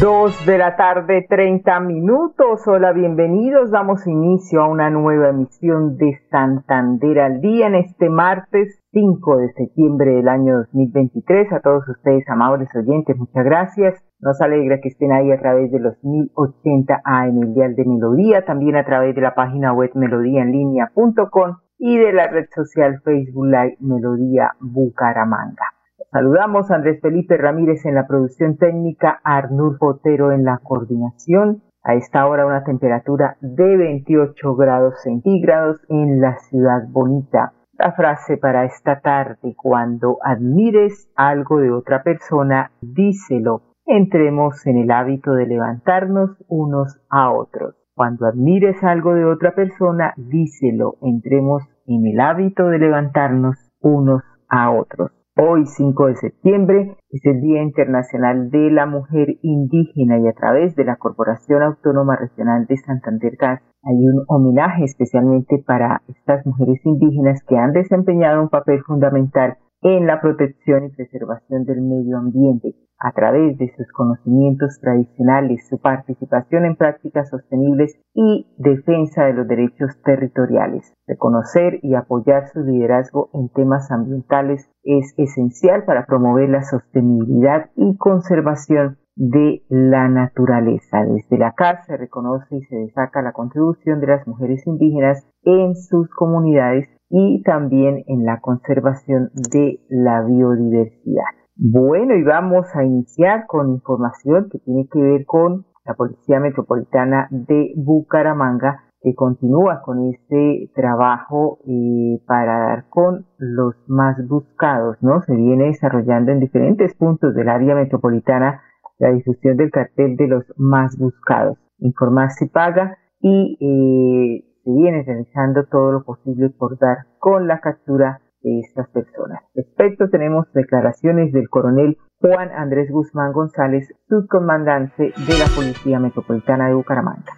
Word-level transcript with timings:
Dos 0.00 0.46
de 0.46 0.56
la 0.56 0.76
tarde, 0.76 1.26
30 1.28 1.78
minutos. 1.80 2.66
Hola, 2.66 2.90
bienvenidos. 2.94 3.70
Damos 3.70 4.06
inicio 4.06 4.62
a 4.62 4.68
una 4.68 4.88
nueva 4.88 5.28
emisión 5.28 5.98
de 5.98 6.18
Santander 6.30 7.20
al 7.20 7.42
Día 7.42 7.66
en 7.66 7.74
este 7.74 8.08
martes 8.08 8.82
5 8.92 9.36
de 9.36 9.52
septiembre 9.52 10.12
del 10.12 10.28
año 10.28 10.56
2023. 10.56 11.52
A 11.52 11.60
todos 11.60 11.86
ustedes, 11.86 12.26
amables 12.30 12.70
oyentes, 12.74 13.14
muchas 13.18 13.44
gracias. 13.44 14.02
Nos 14.20 14.40
alegra 14.40 14.80
que 14.80 14.88
estén 14.88 15.12
ahí 15.12 15.30
a 15.32 15.38
través 15.38 15.70
de 15.70 15.80
los 15.80 16.02
1080 16.02 17.02
AM, 17.04 17.42
el 17.42 17.52
Dial 17.52 17.76
de 17.76 17.84
Melodía, 17.84 18.46
también 18.46 18.76
a 18.76 18.86
través 18.86 19.14
de 19.14 19.20
la 19.20 19.34
página 19.34 19.74
web 19.74 19.90
melodíaenlínea.com 19.92 21.56
y 21.76 21.98
de 21.98 22.12
la 22.14 22.26
red 22.26 22.46
social 22.54 23.02
Facebook 23.04 23.44
Live 23.44 23.76
Melodía 23.80 24.52
Bucaramanga. 24.60 25.79
Saludamos 26.12 26.68
a 26.68 26.74
Andrés 26.74 27.00
Felipe 27.00 27.36
Ramírez 27.36 27.86
en 27.86 27.94
la 27.94 28.08
producción 28.08 28.56
técnica, 28.56 29.20
a 29.22 29.36
Arnur 29.36 29.78
Botero 29.78 30.32
en 30.32 30.44
la 30.44 30.58
coordinación. 30.58 31.62
A 31.84 31.94
esta 31.94 32.26
hora 32.26 32.46
una 32.46 32.64
temperatura 32.64 33.36
de 33.40 33.76
28 33.76 34.56
grados 34.56 35.00
centígrados 35.04 35.80
en 35.88 36.20
la 36.20 36.36
ciudad 36.38 36.82
bonita. 36.88 37.52
La 37.78 37.92
frase 37.92 38.38
para 38.38 38.64
esta 38.64 38.98
tarde, 38.98 39.54
cuando 39.56 40.18
admires 40.24 41.08
algo 41.14 41.60
de 41.60 41.70
otra 41.70 42.02
persona, 42.02 42.72
díselo. 42.80 43.62
Entremos 43.86 44.66
en 44.66 44.78
el 44.78 44.90
hábito 44.90 45.34
de 45.34 45.46
levantarnos 45.46 46.44
unos 46.48 47.00
a 47.08 47.30
otros. 47.30 47.76
Cuando 47.94 48.26
admires 48.26 48.82
algo 48.82 49.14
de 49.14 49.26
otra 49.26 49.54
persona, 49.54 50.12
díselo. 50.16 50.96
Entremos 51.02 51.62
en 51.86 52.04
el 52.04 52.18
hábito 52.18 52.66
de 52.66 52.80
levantarnos 52.80 53.70
unos 53.80 54.24
a 54.48 54.72
otros. 54.72 55.12
Hoy, 55.42 55.64
5 55.64 56.08
de 56.08 56.16
septiembre, 56.16 56.96
es 57.08 57.24
el 57.24 57.40
Día 57.40 57.62
Internacional 57.62 58.50
de 58.50 58.70
la 58.70 58.84
Mujer 58.84 59.38
Indígena 59.40 60.18
y 60.18 60.28
a 60.28 60.34
través 60.34 60.76
de 60.76 60.84
la 60.84 60.96
Corporación 60.96 61.62
Autónoma 61.62 62.14
Regional 62.16 62.66
de 62.66 62.76
Santander 62.76 63.36
Gas 63.38 63.62
hay 63.82 63.96
un 64.06 64.22
homenaje 64.28 64.84
especialmente 64.84 65.56
para 65.66 66.02
estas 66.08 66.44
mujeres 66.44 66.84
indígenas 66.84 67.42
que 67.48 67.56
han 67.56 67.72
desempeñado 67.72 68.42
un 68.42 68.50
papel 68.50 68.82
fundamental 68.82 69.56
en 69.80 70.06
la 70.06 70.20
protección 70.20 70.84
y 70.84 70.90
preservación 70.90 71.64
del 71.64 71.80
medio 71.80 72.18
ambiente 72.18 72.74
a 73.00 73.12
través 73.12 73.56
de 73.56 73.72
sus 73.76 73.90
conocimientos 73.92 74.78
tradicionales, 74.80 75.66
su 75.68 75.78
participación 75.78 76.66
en 76.66 76.76
prácticas 76.76 77.30
sostenibles 77.30 77.98
y 78.14 78.46
defensa 78.58 79.24
de 79.24 79.32
los 79.32 79.48
derechos 79.48 80.00
territoriales. 80.04 80.92
Reconocer 81.06 81.80
y 81.82 81.94
apoyar 81.94 82.48
su 82.48 82.60
liderazgo 82.60 83.30
en 83.32 83.48
temas 83.48 83.90
ambientales 83.90 84.70
es 84.84 85.14
esencial 85.16 85.84
para 85.84 86.04
promover 86.04 86.50
la 86.50 86.62
sostenibilidad 86.62 87.70
y 87.74 87.96
conservación 87.96 88.98
de 89.16 89.62
la 89.68 90.08
naturaleza. 90.08 91.04
Desde 91.04 91.38
la 91.38 91.52
CAR 91.52 91.84
se 91.84 91.96
reconoce 91.96 92.56
y 92.56 92.62
se 92.62 92.76
destaca 92.76 93.22
la 93.22 93.32
contribución 93.32 94.00
de 94.00 94.06
las 94.06 94.26
mujeres 94.26 94.66
indígenas 94.66 95.26
en 95.42 95.74
sus 95.74 96.08
comunidades 96.10 96.88
y 97.08 97.42
también 97.42 98.04
en 98.06 98.24
la 98.24 98.40
conservación 98.40 99.30
de 99.34 99.80
la 99.88 100.22
biodiversidad. 100.22 101.39
Bueno, 101.62 102.14
y 102.14 102.22
vamos 102.22 102.74
a 102.74 102.84
iniciar 102.84 103.44
con 103.46 103.68
información 103.68 104.48
que 104.50 104.60
tiene 104.60 104.88
que 104.90 104.98
ver 104.98 105.26
con 105.26 105.66
la 105.84 105.92
Policía 105.92 106.40
Metropolitana 106.40 107.28
de 107.30 107.74
Bucaramanga, 107.76 108.84
que 109.02 109.14
continúa 109.14 109.82
con 109.82 110.08
este 110.08 110.70
trabajo 110.74 111.58
eh, 111.68 112.18
para 112.26 112.60
dar 112.60 112.88
con 112.88 113.26
los 113.36 113.74
más 113.88 114.26
buscados, 114.26 114.96
¿no? 115.02 115.20
Se 115.20 115.34
viene 115.34 115.66
desarrollando 115.66 116.32
en 116.32 116.40
diferentes 116.40 116.94
puntos 116.94 117.34
del 117.34 117.50
área 117.50 117.74
metropolitana 117.74 118.62
la 118.98 119.12
difusión 119.12 119.58
del 119.58 119.70
cartel 119.70 120.16
de 120.16 120.28
los 120.28 120.44
más 120.56 120.96
buscados. 120.96 121.58
Informar 121.78 122.30
se 122.30 122.46
paga 122.46 122.96
y 123.20 123.58
eh, 123.60 124.44
se 124.64 124.70
viene 124.72 125.02
realizando 125.02 125.66
todo 125.66 125.92
lo 125.92 126.04
posible 126.04 126.48
por 126.48 126.78
dar 126.78 127.04
con 127.18 127.46
la 127.46 127.60
captura 127.60 128.22
de 128.42 128.60
estas 128.60 128.88
personas. 128.88 129.42
Respecto 129.54 130.08
tenemos 130.08 130.46
declaraciones 130.52 131.32
del 131.32 131.48
coronel 131.48 131.98
Juan 132.20 132.50
Andrés 132.52 132.90
Guzmán 132.90 133.32
González, 133.32 133.88
subcomandante 134.08 135.12
de 135.26 135.38
la 135.38 135.46
Policía 135.54 135.98
Metropolitana 135.98 136.68
de 136.68 136.74
Bucaramanga. 136.74 137.32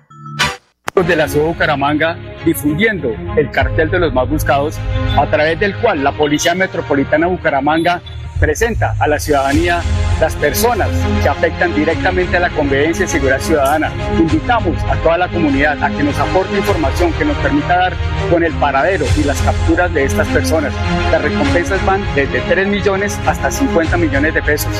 De 0.94 1.16
la 1.16 1.26
ciudad 1.26 1.46
de 1.46 1.52
Bucaramanga 1.52 2.16
difundiendo 2.44 3.08
el 3.36 3.50
cartel 3.50 3.90
de 3.90 3.98
los 3.98 4.12
más 4.12 4.28
buscados, 4.28 4.78
a 5.16 5.26
través 5.30 5.58
del 5.58 5.74
cual 5.80 6.04
la 6.04 6.12
Policía 6.12 6.54
Metropolitana 6.54 7.26
de 7.26 7.32
Bucaramanga 7.32 8.02
presenta 8.40 8.94
a 9.00 9.06
la 9.06 9.18
ciudadanía 9.18 9.80
las 10.22 10.36
personas 10.36 10.88
que 11.20 11.28
afectan 11.28 11.74
directamente 11.74 12.36
a 12.36 12.40
la 12.40 12.50
convivencia 12.50 13.04
y 13.04 13.08
seguridad 13.08 13.40
ciudadana. 13.40 13.90
Invitamos 14.16 14.80
a 14.84 14.94
toda 15.02 15.18
la 15.18 15.28
comunidad 15.28 15.82
a 15.82 15.90
que 15.90 16.04
nos 16.04 16.16
aporte 16.16 16.56
información 16.56 17.12
que 17.14 17.24
nos 17.24 17.36
permita 17.38 17.76
dar 17.76 17.94
con 18.30 18.44
el 18.44 18.52
paradero 18.52 19.04
y 19.16 19.24
las 19.24 19.42
capturas 19.42 19.92
de 19.92 20.04
estas 20.04 20.28
personas. 20.28 20.72
Las 21.10 21.22
recompensas 21.22 21.84
van 21.84 22.04
desde 22.14 22.40
3 22.42 22.68
millones 22.68 23.18
hasta 23.26 23.50
50 23.50 23.96
millones 23.96 24.32
de 24.32 24.42
pesos. 24.44 24.70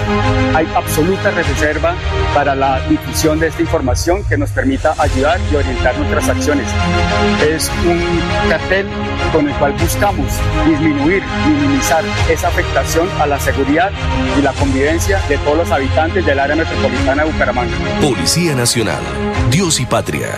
Hay 0.54 0.64
absoluta 0.76 1.32
reserva 1.32 1.97
para 2.34 2.54
la 2.54 2.78
difusión 2.88 3.41
de 3.41 3.48
esta 3.48 3.62
información 3.62 4.22
que 4.28 4.38
nos 4.38 4.50
permita 4.50 4.94
ayudar 4.97 5.41
y 5.50 5.56
orientar 5.56 5.98
nuestras 5.98 6.28
acciones. 6.28 6.69
Es 7.44 7.69
un 7.84 8.48
cartel 8.48 8.86
con 9.32 9.48
el 9.48 9.54
cual 9.56 9.72
buscamos 9.72 10.26
disminuir, 10.69 11.25
minimizar 11.48 12.04
esa 12.31 12.47
afectación 12.47 13.08
a 13.19 13.26
la 13.26 13.41
seguridad 13.41 13.91
y 14.38 14.42
la 14.42 14.52
convivencia 14.52 15.20
de 15.32 15.38
todos 15.38 15.56
los 15.56 15.72
habitantes 15.72 16.26
del 16.26 16.38
área 16.38 16.54
metropolitana 16.54 17.25
de 17.25 17.32
Bucaramanga. 17.32 17.72
Policía 18.03 18.54
Nacional, 18.54 19.00
Dios 19.50 19.81
y 19.81 19.87
Patria. 19.87 20.28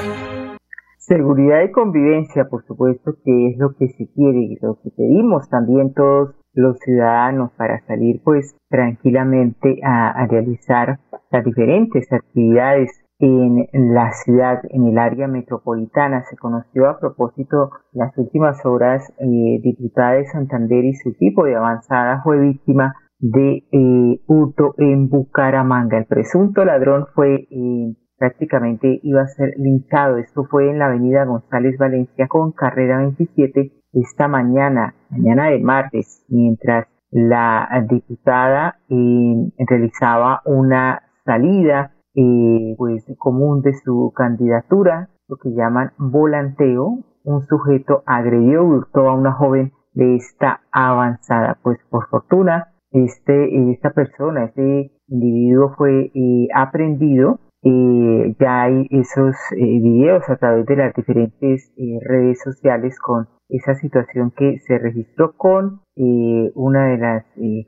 Seguridad 0.98 1.62
y 1.64 1.72
convivencia, 1.72 2.44
por 2.48 2.64
supuesto, 2.64 3.16
que 3.24 3.48
es 3.48 3.58
lo 3.58 3.74
que 3.74 3.88
se 3.88 4.06
quiere 4.14 4.38
y 4.38 4.56
lo 4.62 4.78
que 4.80 4.90
pedimos 4.90 5.48
también 5.50 5.94
todos 5.94 6.36
los 6.52 6.78
ciudadanos 6.78 7.50
para 7.56 7.84
salir 7.88 8.22
pues 8.22 8.54
tranquilamente 8.68 9.80
a, 9.82 10.24
realizar 10.28 11.00
las 11.32 11.44
diferentes 11.44 12.12
actividades 12.12 12.92
en 13.18 13.66
la 13.94 14.12
ciudad, 14.12 14.62
en 14.70 14.86
el 14.86 14.98
área 14.98 15.26
metropolitana. 15.26 16.22
Se 16.30 16.36
conoció 16.36 16.88
a 16.88 17.00
propósito 17.00 17.70
las 17.92 18.16
últimas 18.16 18.64
horas, 18.64 19.12
eh, 19.18 19.58
diputada 19.60 20.12
de 20.12 20.26
Santander 20.26 20.84
y 20.84 20.94
su 20.94 21.14
tipo 21.14 21.46
de 21.46 21.56
avanzada 21.56 22.20
fue 22.22 22.38
víctima 22.38 22.94
de 23.24 23.64
eh, 23.72 24.20
hurto 24.26 24.74
en 24.76 25.08
Bucaramanga. 25.08 25.96
El 25.96 26.04
presunto 26.04 26.62
ladrón 26.62 27.06
fue 27.14 27.46
eh, 27.50 27.96
prácticamente 28.18 29.00
iba 29.02 29.22
a 29.22 29.28
ser 29.28 29.54
linchado. 29.56 30.18
Esto 30.18 30.44
fue 30.44 30.70
en 30.70 30.78
la 30.78 30.86
avenida 30.86 31.24
González 31.24 31.78
Valencia 31.78 32.28
con 32.28 32.52
carrera 32.52 32.98
27 32.98 33.72
esta 33.94 34.28
mañana, 34.28 34.94
mañana 35.08 35.46
de 35.46 35.60
martes, 35.60 36.22
mientras 36.28 36.86
la 37.10 37.68
diputada 37.88 38.80
eh, 38.90 39.52
realizaba 39.68 40.42
una 40.44 41.00
salida 41.24 41.92
eh, 42.14 42.74
pues 42.76 43.04
común 43.16 43.62
de 43.62 43.72
su 43.84 44.12
candidatura, 44.14 45.08
lo 45.28 45.36
que 45.36 45.54
llaman 45.54 45.92
volanteo. 45.96 46.98
Un 47.22 47.46
sujeto 47.46 48.02
agredió, 48.04 48.64
hurtó 48.64 49.08
a 49.08 49.14
una 49.14 49.32
joven 49.32 49.72
de 49.94 50.16
esta 50.16 50.60
avanzada. 50.70 51.56
Pues 51.62 51.78
por 51.88 52.06
fortuna 52.08 52.73
este, 52.94 53.72
esta 53.72 53.90
persona, 53.90 54.44
este 54.44 54.92
individuo 55.08 55.74
fue 55.76 56.12
eh, 56.14 56.48
aprendido. 56.54 57.40
Eh, 57.62 58.36
ya 58.38 58.62
hay 58.62 58.86
esos 58.90 59.34
eh, 59.52 59.56
videos 59.56 60.22
a 60.28 60.36
través 60.36 60.66
de 60.66 60.76
las 60.76 60.94
diferentes 60.94 61.72
redes 62.02 62.40
sociales 62.42 62.98
con 63.00 63.26
esa 63.48 63.74
situación 63.74 64.32
que 64.36 64.58
se 64.60 64.78
registró 64.78 65.34
con 65.36 65.80
una 65.96 66.88
de 66.88 66.98
las 66.98 67.24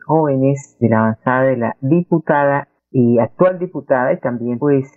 jóvenes 0.07 0.77
de 0.81 0.89
la 0.89 0.99
avanzada 0.99 1.43
de 1.43 1.57
la 1.57 1.77
diputada 1.81 2.69
y 2.91 3.19
actual 3.19 3.59
diputada 3.59 4.13
y 4.13 4.21
también 4.21 4.59
pues 4.59 4.93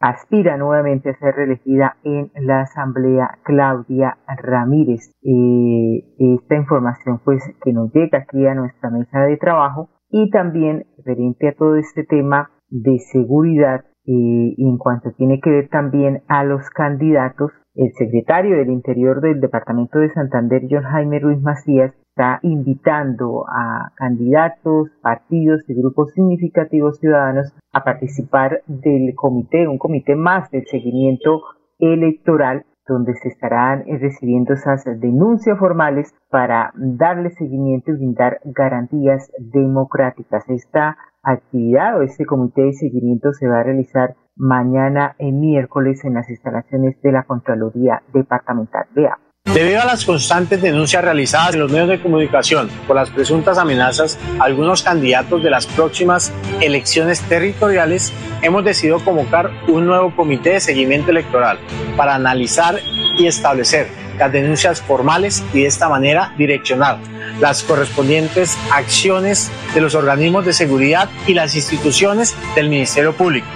aspira 0.00 0.56
nuevamente 0.56 1.10
a 1.10 1.18
ser 1.18 1.34
reelegida 1.34 1.96
en 2.04 2.30
la 2.34 2.62
Asamblea 2.62 3.38
Claudia 3.44 4.18
Ramírez. 4.26 5.12
Eh, 5.22 6.04
esta 6.18 6.56
información 6.56 7.20
pues 7.24 7.42
que 7.62 7.72
nos 7.72 7.92
llega 7.92 8.18
aquí 8.18 8.46
a 8.46 8.54
nuestra 8.54 8.90
mesa 8.90 9.20
de 9.22 9.36
trabajo 9.36 9.90
y 10.10 10.30
también 10.30 10.86
referente 10.98 11.48
a 11.48 11.54
todo 11.54 11.76
este 11.76 12.04
tema 12.04 12.50
de 12.68 12.98
seguridad 12.98 13.84
y 14.06 14.54
en 14.58 14.78
cuanto 14.78 15.10
tiene 15.12 15.40
que 15.40 15.50
ver 15.50 15.68
también 15.68 16.22
a 16.28 16.44
los 16.44 16.70
candidatos, 16.70 17.50
el 17.74 17.92
secretario 17.94 18.56
del 18.56 18.70
Interior 18.70 19.20
del 19.20 19.40
Departamento 19.40 19.98
de 19.98 20.12
Santander, 20.12 20.62
John 20.70 20.84
Jaime 20.84 21.18
Ruiz 21.18 21.40
Macías, 21.42 21.92
está 22.16 22.38
invitando 22.42 23.44
a 23.46 23.92
candidatos, 23.94 24.88
partidos 25.02 25.60
y 25.68 25.74
grupos 25.74 26.12
significativos 26.14 26.98
ciudadanos 26.98 27.52
a 27.74 27.84
participar 27.84 28.62
del 28.66 29.14
comité, 29.14 29.68
un 29.68 29.76
comité 29.76 30.16
más 30.16 30.50
del 30.50 30.64
seguimiento 30.66 31.42
electoral 31.78 32.64
donde 32.88 33.12
se 33.16 33.28
estarán 33.28 33.84
recibiendo 34.00 34.54
esas 34.54 34.84
denuncias 34.98 35.58
formales 35.58 36.14
para 36.30 36.72
darle 36.74 37.30
seguimiento 37.30 37.90
y 37.90 37.96
brindar 37.96 38.40
garantías 38.44 39.30
democráticas. 39.38 40.48
Esta 40.48 40.96
actividad 41.22 41.98
o 41.98 42.02
este 42.02 42.24
comité 42.24 42.62
de 42.62 42.72
seguimiento 42.72 43.32
se 43.34 43.46
va 43.46 43.60
a 43.60 43.64
realizar 43.64 44.14
mañana 44.36 45.16
en 45.18 45.40
miércoles 45.40 46.02
en 46.04 46.14
las 46.14 46.30
instalaciones 46.30 46.98
de 47.02 47.12
la 47.12 47.24
Contraloría 47.24 48.02
Departamental. 48.14 48.86
Veamos. 48.94 49.25
Debido 49.54 49.80
a 49.80 49.86
las 49.86 50.04
constantes 50.04 50.60
denuncias 50.60 51.02
realizadas 51.02 51.54
en 51.54 51.60
los 51.60 51.70
medios 51.70 51.88
de 51.88 52.00
comunicación 52.00 52.68
por 52.86 52.96
las 52.96 53.10
presuntas 53.10 53.56
amenazas 53.58 54.18
a 54.38 54.44
algunos 54.44 54.82
candidatos 54.82 55.42
de 55.42 55.50
las 55.50 55.66
próximas 55.66 56.32
elecciones 56.60 57.20
territoriales, 57.22 58.12
hemos 58.42 58.64
decidido 58.64 58.98
convocar 58.98 59.50
un 59.68 59.86
nuevo 59.86 60.14
comité 60.14 60.50
de 60.50 60.60
seguimiento 60.60 61.10
electoral 61.10 61.58
para 61.96 62.16
analizar 62.16 62.78
y 63.18 63.26
establecer 63.26 63.88
las 64.18 64.32
denuncias 64.32 64.82
formales 64.82 65.42
y 65.54 65.62
de 65.62 65.66
esta 65.66 65.88
manera 65.88 66.34
direccionar 66.36 66.98
las 67.40 67.62
correspondientes 67.62 68.58
acciones 68.72 69.50
de 69.74 69.80
los 69.80 69.94
organismos 69.94 70.44
de 70.44 70.52
seguridad 70.52 71.08
y 71.26 71.34
las 71.34 71.54
instituciones 71.54 72.34
del 72.54 72.68
Ministerio 72.68 73.14
Público. 73.14 73.46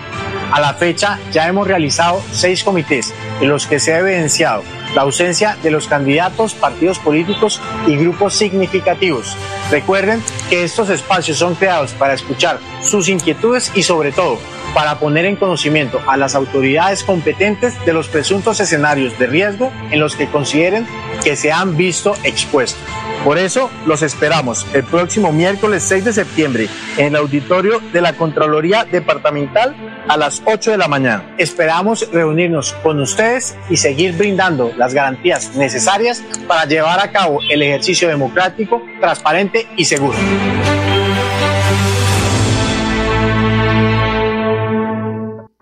A 0.52 0.60
la 0.60 0.74
fecha 0.74 1.18
ya 1.30 1.46
hemos 1.46 1.66
realizado 1.66 2.22
seis 2.32 2.64
comités 2.64 3.14
en 3.40 3.48
los 3.48 3.66
que 3.66 3.80
se 3.80 3.94
ha 3.94 3.98
evidenciado 3.98 4.62
la 4.94 5.02
ausencia 5.02 5.56
de 5.62 5.70
los 5.70 5.86
candidatos, 5.86 6.54
partidos 6.54 6.98
políticos 6.98 7.60
y 7.86 7.96
grupos 7.96 8.34
significativos. 8.34 9.36
Recuerden 9.70 10.22
que 10.48 10.64
estos 10.64 10.90
espacios 10.90 11.38
son 11.38 11.54
creados 11.54 11.92
para 11.92 12.14
escuchar 12.14 12.58
sus 12.82 13.08
inquietudes 13.08 13.70
y 13.74 13.82
sobre 13.82 14.12
todo 14.12 14.38
para 14.74 14.98
poner 14.98 15.24
en 15.24 15.36
conocimiento 15.36 16.00
a 16.06 16.16
las 16.16 16.34
autoridades 16.34 17.04
competentes 17.04 17.74
de 17.84 17.92
los 17.92 18.08
presuntos 18.08 18.60
escenarios 18.60 19.18
de 19.18 19.26
riesgo 19.26 19.72
en 19.90 20.00
los 20.00 20.16
que 20.16 20.28
consideren 20.28 20.86
que 21.22 21.36
se 21.36 21.52
han 21.52 21.76
visto 21.76 22.14
expuestos. 22.24 22.82
Por 23.24 23.36
eso 23.36 23.70
los 23.86 24.02
esperamos 24.02 24.66
el 24.72 24.82
próximo 24.82 25.30
miércoles 25.30 25.84
6 25.86 26.06
de 26.06 26.12
septiembre 26.12 26.68
en 26.96 27.08
el 27.08 27.16
auditorio 27.16 27.80
de 27.92 28.00
la 28.00 28.14
Contraloría 28.14 28.84
Departamental 28.84 29.76
a 30.08 30.16
las 30.16 30.42
8 30.46 30.70
de 30.70 30.78
la 30.78 30.88
mañana. 30.88 31.34
Esperamos 31.36 32.08
reunirnos 32.10 32.72
con 32.82 32.98
ustedes 33.00 33.56
y 33.68 33.76
seguir 33.76 34.16
brindando 34.16 34.72
las 34.76 34.94
garantías 34.94 35.54
necesarias 35.54 36.22
para 36.48 36.64
llevar 36.64 36.98
a 37.00 37.12
cabo 37.12 37.40
el 37.50 37.60
ejercicio 37.62 38.08
democrático, 38.08 38.82
transparente 39.00 39.68
y 39.76 39.84
seguro. 39.84 40.16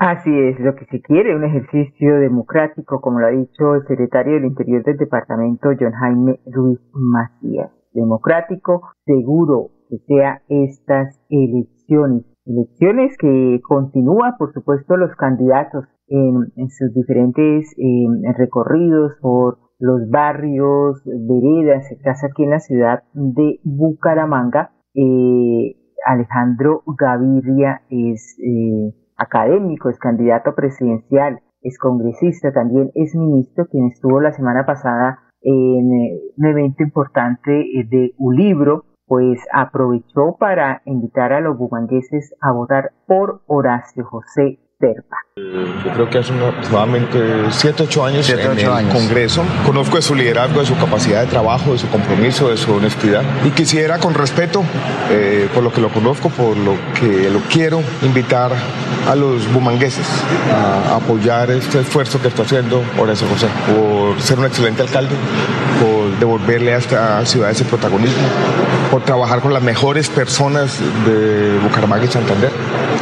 Así 0.08 0.30
es, 0.30 0.58
lo 0.58 0.74
que 0.74 0.86
se 0.86 1.02
quiere, 1.02 1.36
un 1.36 1.44
ejercicio 1.44 2.18
democrático, 2.18 2.98
como 3.02 3.20
lo 3.20 3.26
ha 3.26 3.30
dicho 3.30 3.74
el 3.74 3.86
secretario 3.86 4.36
del 4.36 4.46
Interior 4.46 4.82
del 4.82 4.96
Departamento, 4.96 5.68
John 5.78 5.92
Jaime 5.92 6.40
Ruiz 6.46 6.80
Macías. 6.94 7.70
Democrático, 7.92 8.88
seguro 9.04 9.68
que 9.90 9.98
sea 10.06 10.40
estas 10.48 11.20
elecciones. 11.28 12.24
Elecciones 12.46 13.18
que 13.18 13.60
continúan, 13.62 14.32
por 14.38 14.54
supuesto, 14.54 14.96
los 14.96 15.14
candidatos 15.14 15.84
en, 16.06 16.70
sus 16.70 16.94
diferentes 16.94 17.76
recorridos 18.34 19.12
por 19.20 19.58
los 19.78 20.08
barrios, 20.08 21.02
veredas, 21.04 21.84
casa 22.02 22.28
aquí 22.28 22.44
en 22.44 22.50
la 22.50 22.60
ciudad 22.60 23.02
de 23.12 23.60
Bucaramanga. 23.62 24.70
Eh, 24.94 25.76
Alejandro 26.06 26.82
Gaviria 26.96 27.82
es 27.90 28.38
eh, 28.42 28.94
académico, 29.18 29.90
es 29.90 29.98
candidato 29.98 30.54
presidencial, 30.54 31.40
es 31.60 31.78
congresista, 31.78 32.52
también 32.52 32.90
es 32.94 33.14
ministro, 33.14 33.66
quien 33.66 33.86
estuvo 33.86 34.20
la 34.20 34.32
semana 34.32 34.64
pasada 34.64 35.18
en 35.42 35.92
eh, 35.92 36.20
un 36.36 36.46
evento 36.46 36.82
importante 36.82 37.60
eh, 37.60 37.84
de 37.88 38.12
un 38.16 38.36
libro, 38.36 38.84
pues 39.06 39.40
aprovechó 39.52 40.36
para 40.38 40.82
invitar 40.84 41.32
a 41.32 41.40
los 41.40 41.56
bumangueses 41.56 42.34
a 42.40 42.52
votar 42.52 42.92
por 43.06 43.42
Horacio 43.46 44.04
José 44.04 44.58
yo 44.80 45.92
creo 45.92 46.08
que 46.08 46.18
hace 46.18 46.32
aproximadamente 46.32 47.18
7, 47.50 47.82
8 47.82 48.04
años 48.04 48.30
en 48.30 48.38
el 48.38 48.88
Congreso. 48.88 49.42
Conozco 49.66 49.96
de 49.96 50.02
su 50.02 50.14
liderazgo, 50.14 50.60
de 50.60 50.66
su 50.66 50.76
capacidad 50.76 51.22
de 51.22 51.26
trabajo, 51.26 51.72
de 51.72 51.78
su 51.78 51.88
compromiso, 51.88 52.48
de 52.48 52.56
su 52.56 52.74
honestidad. 52.74 53.24
Y 53.44 53.50
quisiera, 53.50 53.98
con 53.98 54.14
respeto, 54.14 54.62
eh, 55.10 55.48
por 55.52 55.64
lo 55.64 55.72
que 55.72 55.80
lo 55.80 55.88
conozco, 55.88 56.30
por 56.30 56.56
lo 56.56 56.76
que 56.94 57.28
lo 57.28 57.40
quiero, 57.50 57.82
invitar 58.02 58.52
a 59.08 59.16
los 59.16 59.52
bumangueses 59.52 60.06
a 60.54 60.94
apoyar 60.94 61.50
este 61.50 61.80
esfuerzo 61.80 62.22
que 62.22 62.28
está 62.28 62.42
haciendo 62.42 62.80
Horacio 63.00 63.26
José, 63.26 63.48
por 63.66 64.20
ser 64.20 64.38
un 64.38 64.44
excelente 64.44 64.82
alcalde, 64.82 65.16
por 65.80 66.16
devolverle 66.20 66.74
a 66.74 66.78
esta 66.78 67.26
ciudad 67.26 67.50
ese 67.50 67.64
protagonismo, 67.64 68.28
por 68.92 69.02
trabajar 69.02 69.40
con 69.40 69.52
las 69.52 69.62
mejores 69.62 70.08
personas 70.08 70.78
de 71.04 71.58
Bucaramanga 71.64 72.04
y 72.04 72.08
Santander, 72.08 72.52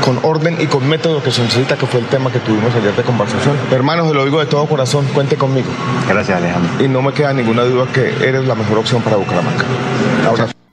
con 0.06 0.23
orden 0.23 0.55
y 0.62 0.67
con 0.70 0.88
método 0.88 1.19
que 1.19 1.35
se 1.35 1.43
necesita, 1.43 1.75
que 1.75 1.87
fue 1.87 1.99
el 1.99 2.06
tema 2.06 2.31
que 2.31 2.38
tuvimos 2.38 2.70
ayer 2.79 2.94
de 2.94 3.03
conversación. 3.03 3.56
Hermanos, 3.75 4.14
lo 4.14 4.25
digo 4.25 4.38
de 4.38 4.47
todo 4.47 4.64
corazón, 4.70 5.05
cuente 5.12 5.35
conmigo. 5.35 5.67
Gracias, 6.08 6.38
Alejandro. 6.38 6.70
Y 6.79 6.87
no 6.87 7.03
me 7.03 7.11
queda 7.11 7.35
ninguna 7.35 7.67
duda 7.67 7.91
que 7.93 8.06
eres 8.23 8.47
la 8.47 8.55
mejor 8.55 8.79
opción 8.79 9.03
para 9.03 9.17
Bucaramanga. 9.17 9.67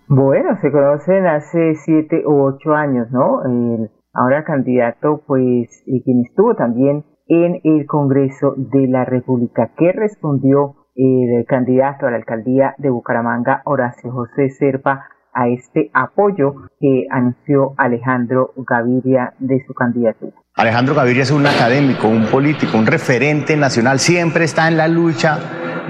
Bueno, 0.07 0.53
se 0.61 0.69
conocen 0.71 1.25
hace 1.25 1.73
siete 1.83 2.21
u 2.23 2.45
ocho 2.45 2.73
años, 2.77 3.09
¿no? 3.09 3.41
El 3.41 3.89
ahora 4.13 4.43
candidato, 4.43 5.23
pues, 5.25 5.81
y 5.87 6.03
quien 6.03 6.21
estuvo 6.29 6.53
también 6.53 7.03
en 7.25 7.59
el 7.63 7.87
Congreso 7.87 8.53
de 8.55 8.87
la 8.87 9.05
República. 9.05 9.71
¿Qué 9.75 9.91
respondió 9.91 10.75
el 10.95 11.45
candidato 11.47 12.05
a 12.05 12.11
la 12.11 12.17
alcaldía 12.17 12.75
de 12.77 12.91
Bucaramanga, 12.91 13.63
Horacio 13.65 14.11
José 14.11 14.49
Serpa, 14.51 15.07
a 15.33 15.47
este 15.47 15.89
apoyo 15.93 16.55
que 16.79 17.05
anunció 17.09 17.73
Alejandro 17.77 18.53
Gaviria 18.57 19.33
de 19.39 19.63
su 19.65 19.73
candidatura. 19.73 20.33
Alejandro 20.55 20.93
Gaviria 20.93 21.23
es 21.23 21.31
un 21.31 21.45
académico, 21.45 22.07
un 22.07 22.25
político, 22.25 22.77
un 22.77 22.85
referente 22.85 23.57
nacional, 23.57 23.99
siempre 23.99 24.45
está 24.45 24.67
en 24.67 24.77
la 24.77 24.87
lucha 24.87 25.39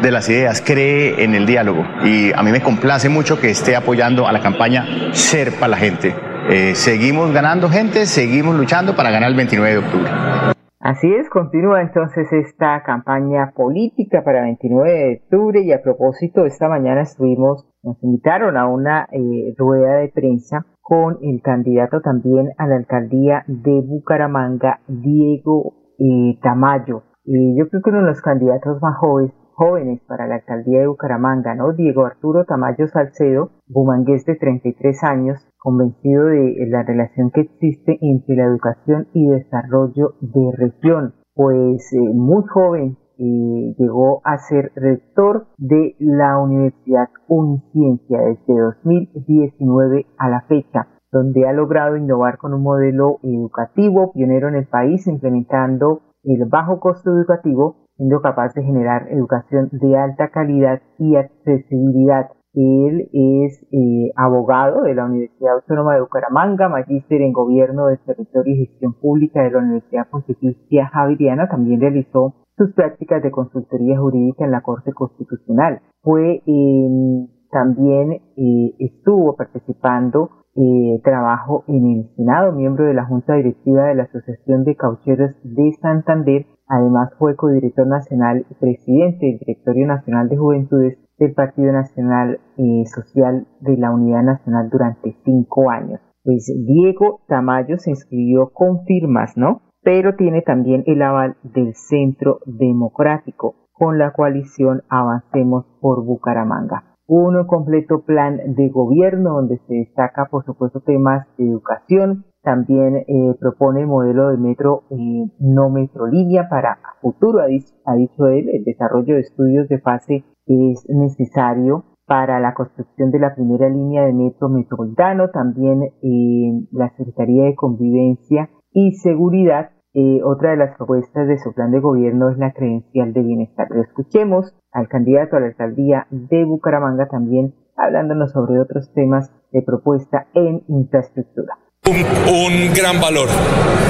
de 0.01 0.11
las 0.11 0.29
ideas, 0.29 0.61
cree 0.65 1.23
en 1.23 1.35
el 1.35 1.45
diálogo 1.45 1.85
y 2.03 2.31
a 2.33 2.41
mí 2.43 2.51
me 2.51 2.61
complace 2.61 3.09
mucho 3.09 3.39
que 3.39 3.49
esté 3.51 3.75
apoyando 3.75 4.27
a 4.27 4.31
la 4.31 4.41
campaña 4.41 4.85
Serpa 5.11 5.67
la 5.67 5.77
gente. 5.77 6.15
Eh, 6.49 6.75
seguimos 6.75 7.31
ganando 7.31 7.69
gente, 7.69 8.05
seguimos 8.05 8.55
luchando 8.55 8.95
para 8.95 9.11
ganar 9.11 9.29
el 9.29 9.35
29 9.35 9.71
de 9.71 9.77
octubre. 9.77 10.53
Así 10.83 11.07
es, 11.13 11.29
continúa 11.29 11.81
entonces 11.81 12.27
esta 12.33 12.83
campaña 12.83 13.53
política 13.55 14.21
para 14.21 14.41
29 14.41 14.91
de 14.91 15.21
octubre 15.23 15.61
y 15.61 15.71
a 15.71 15.81
propósito, 15.81 16.45
esta 16.45 16.67
mañana 16.67 17.03
estuvimos, 17.03 17.65
nos 17.83 18.03
invitaron 18.03 18.57
a 18.57 18.67
una 18.67 19.07
eh, 19.13 19.55
rueda 19.57 19.99
de 19.99 20.09
prensa 20.09 20.65
con 20.81 21.19
el 21.21 21.41
candidato 21.41 22.01
también 22.01 22.49
a 22.57 22.67
la 22.67 22.75
alcaldía 22.75 23.45
de 23.47 23.79
Bucaramanga, 23.79 24.81
Diego 24.89 25.73
eh, 25.99 26.37
Tamayo. 26.41 27.03
Y 27.23 27.57
yo 27.57 27.69
creo 27.69 27.81
que 27.81 27.89
uno 27.89 28.01
de 28.01 28.07
los 28.07 28.21
candidatos 28.21 28.81
más 28.81 28.97
jóvenes, 28.97 29.33
jóvenes 29.55 30.01
para 30.07 30.27
la 30.27 30.35
alcaldía 30.35 30.79
de 30.79 30.87
Bucaramanga, 30.87 31.55
¿no? 31.55 31.73
Diego 31.73 32.05
Arturo 32.05 32.45
Tamayo 32.45 32.87
Salcedo, 32.87 33.51
bumangués 33.67 34.25
de 34.25 34.35
33 34.35 35.03
años, 35.03 35.47
convencido 35.57 36.25
de 36.25 36.65
la 36.67 36.83
relación 36.83 37.31
que 37.31 37.41
existe 37.41 37.97
entre 38.01 38.35
la 38.35 38.45
educación 38.45 39.07
y 39.13 39.29
desarrollo 39.29 40.15
de 40.21 40.51
región, 40.57 41.13
pues 41.33 41.91
eh, 41.93 41.99
muy 41.99 42.43
joven 42.47 42.97
eh, 43.17 43.75
llegó 43.77 44.21
a 44.23 44.37
ser 44.39 44.71
rector 44.75 45.47
de 45.57 45.95
la 45.99 46.39
Universidad 46.39 47.09
Uniciencia 47.27 48.19
desde 48.21 48.59
2019 48.59 50.07
a 50.17 50.29
la 50.29 50.41
fecha, 50.41 50.87
donde 51.11 51.47
ha 51.47 51.53
logrado 51.53 51.95
innovar 51.95 52.37
con 52.37 52.53
un 52.53 52.63
modelo 52.63 53.19
educativo 53.21 54.11
pionero 54.13 54.49
en 54.49 54.55
el 54.55 54.65
país, 54.65 55.05
implementando 55.07 56.01
el 56.23 56.45
bajo 56.45 56.79
costo 56.79 57.11
educativo, 57.11 57.82
siendo 57.97 58.21
capaz 58.21 58.53
de 58.53 58.63
generar 58.63 59.07
educación 59.11 59.69
de 59.71 59.97
alta 59.97 60.29
calidad 60.29 60.81
y 60.97 61.15
accesibilidad 61.15 62.29
él 62.53 63.09
es 63.11 63.65
eh, 63.71 64.11
abogado 64.15 64.83
de 64.83 64.93
la 64.93 65.05
Universidad 65.05 65.55
Autónoma 65.55 65.95
de 65.95 66.01
Bucaramanga, 66.01 66.69
magíster 66.69 67.21
en 67.21 67.33
Gobierno 67.33 67.87
de 67.87 67.97
Territorio 67.97 68.53
y 68.53 68.67
Gestión 68.67 68.93
Pública 68.93 69.41
de 69.41 69.51
la 69.51 69.57
Universidad 69.57 70.07
Pontificia 70.09 70.87
Javeriana. 70.89 71.49
También 71.49 71.81
realizó 71.81 72.35
sus 72.55 72.71
prácticas 72.73 73.23
de 73.23 73.31
consultoría 73.31 73.97
jurídica 73.97 74.45
en 74.45 74.51
la 74.51 74.61
Corte 74.61 74.93
Constitucional. 74.93 75.81
Fue 76.03 76.43
em, 76.45 77.27
también 77.49 78.21
eh, 78.37 78.75
estuvo 78.77 79.35
participando 79.35 80.42
eh, 80.55 81.01
trabajo 81.03 81.63
en 81.67 81.85
el 81.87 82.09
Senado, 82.15 82.51
miembro 82.51 82.85
de 82.85 82.93
la 82.93 83.05
Junta 83.05 83.33
Directiva 83.33 83.85
de 83.85 83.95
la 83.95 84.03
Asociación 84.03 84.63
de 84.63 84.75
Caucheros 84.75 85.31
de 85.43 85.71
Santander. 85.81 86.45
Además 86.67 87.09
fue 87.17 87.35
codirector 87.35 87.87
nacional 87.87 88.45
y 88.49 88.53
presidente 88.55 89.25
del 89.25 89.39
Directorio 89.39 89.87
Nacional 89.87 90.29
de 90.29 90.37
Juventudes 90.37 90.97
del 91.17 91.33
Partido 91.33 91.71
Nacional 91.71 92.39
eh, 92.57 92.83
Social 92.85 93.47
de 93.61 93.77
la 93.77 93.91
Unidad 93.91 94.23
Nacional 94.23 94.69
durante 94.69 95.15
cinco 95.25 95.71
años. 95.71 95.99
Pues 96.23 96.51
Diego 96.65 97.21
Tamayo 97.27 97.77
se 97.79 97.89
inscribió 97.89 98.49
con 98.53 98.85
firmas, 98.85 99.35
¿no? 99.35 99.61
Pero 99.81 100.15
tiene 100.15 100.41
también 100.41 100.83
el 100.85 101.01
aval 101.01 101.35
del 101.43 101.73
Centro 101.73 102.39
Democrático 102.45 103.55
con 103.73 103.97
la 103.97 104.11
coalición 104.11 104.83
Avancemos 104.87 105.65
por 105.81 106.05
Bucaramanga 106.05 106.92
un 107.07 107.45
completo 107.47 108.01
plan 108.01 108.39
de 108.55 108.69
gobierno 108.69 109.33
donde 109.33 109.59
se 109.67 109.73
destaca, 109.73 110.27
por 110.29 110.45
supuesto, 110.45 110.81
temas 110.81 111.27
de 111.37 111.45
educación. 111.45 112.25
También 112.41 112.97
eh, 112.97 113.35
propone 113.39 113.81
el 113.81 113.87
modelo 113.87 114.29
de 114.29 114.37
metro 114.37 114.83
eh, 114.89 115.29
no 115.39 115.69
metrolínea 115.69 116.49
para 116.49 116.79
futuro, 117.01 117.39
ha 117.41 117.47
dicho, 117.95 118.27
él, 118.27 118.49
el 118.49 118.63
desarrollo 118.63 119.15
de 119.15 119.21
estudios 119.21 119.67
de 119.69 119.79
fase 119.79 120.23
es 120.45 120.85
necesario 120.89 121.85
para 122.05 122.39
la 122.39 122.53
construcción 122.53 123.11
de 123.11 123.19
la 123.19 123.33
primera 123.33 123.69
línea 123.69 124.05
de 124.05 124.13
metro 124.13 124.49
metropolitano. 124.49 125.29
También 125.29 125.83
eh, 125.83 126.67
la 126.71 126.89
Secretaría 126.97 127.45
de 127.45 127.55
Convivencia 127.55 128.49
y 128.71 128.93
Seguridad 128.93 129.71
eh, 129.93 130.21
otra 130.23 130.51
de 130.51 130.57
las 130.57 130.75
propuestas 130.75 131.27
de 131.27 131.37
su 131.37 131.53
plan 131.53 131.71
de 131.71 131.79
gobierno 131.79 132.29
es 132.29 132.37
la 132.37 132.51
credencial 132.51 133.13
de 133.13 133.21
bienestar. 133.21 133.67
Pero 133.69 133.81
escuchemos 133.81 134.55
al 134.71 134.87
candidato 134.87 135.35
a 135.35 135.39
la 135.39 135.47
alcaldía 135.47 136.07
de 136.09 136.45
Bucaramanga 136.45 137.07
también 137.07 137.53
hablándonos 137.75 138.31
sobre 138.31 138.59
otros 138.59 138.91
temas 138.93 139.31
de 139.51 139.61
propuesta 139.61 140.27
en 140.33 140.63
infraestructura. 140.67 141.57
Un, 141.85 142.73
gran 142.73 143.01
valor 143.01 143.27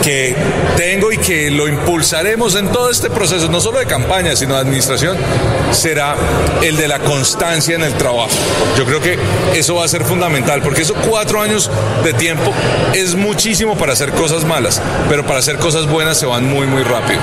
que 0.02 0.36
tengo 0.76 1.12
y 1.12 1.18
que 1.20 1.52
lo 1.52 1.68
impulsaremos 1.68 2.56
en 2.56 2.72
todo 2.72 2.90
este 2.90 3.12
proceso, 3.12 3.50
no 3.50 3.62
solo 3.62 3.78
de 3.78 3.86
campaña, 3.86 4.36
sino 4.36 4.56
de 4.56 4.62
administración, 4.62 5.16
será 5.72 6.16
el 6.64 6.76
de 6.76 6.88
la 6.88 6.98
constancia 6.98 7.76
en 7.76 7.84
el 7.84 7.94
trabajo. 7.94 8.32
Yo 8.76 8.86
creo 8.86 9.00
que 9.00 9.20
eso 9.54 9.76
va 9.76 9.86
a 9.86 9.88
ser 9.88 10.04
fundamental, 10.06 10.64
porque 10.64 10.82
esos 10.82 10.98
cuatro 11.08 11.40
años 11.40 11.70
de 12.04 12.14
tiempo 12.14 12.52
es 12.96 13.14
muchísimo 13.14 13.78
para 13.78 13.94
hacer 13.94 14.10
cosas 14.14 14.44
malas, 14.44 14.82
pero 15.08 15.24
para 15.24 15.38
hacer 15.38 15.58
cosas 15.58 15.86
buenas 15.88 16.18
se 16.18 16.26
van 16.26 16.50
muy, 16.50 16.66
muy 16.66 16.82
rápido. 16.82 17.20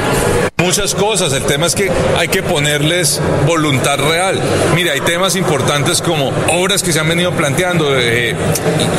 Muchas 0.61 0.95
cosas, 0.95 1.33
el 1.33 1.45
tema 1.45 1.67
es 1.67 1.75
que 1.75 1.91
hay 2.19 2.29
que 2.29 2.43
ponerles 2.43 3.21
voluntad 3.47 3.99
real. 3.99 4.39
Mire, 4.75 4.91
hay 4.91 5.01
temas 5.01 5.35
importantes 5.35 6.03
como 6.03 6.29
obras 6.49 6.83
que 6.83 6.93
se 6.93 7.01
han 7.01 7.09
venido 7.09 7.33
planteando, 7.33 7.99
eh, 7.99 8.37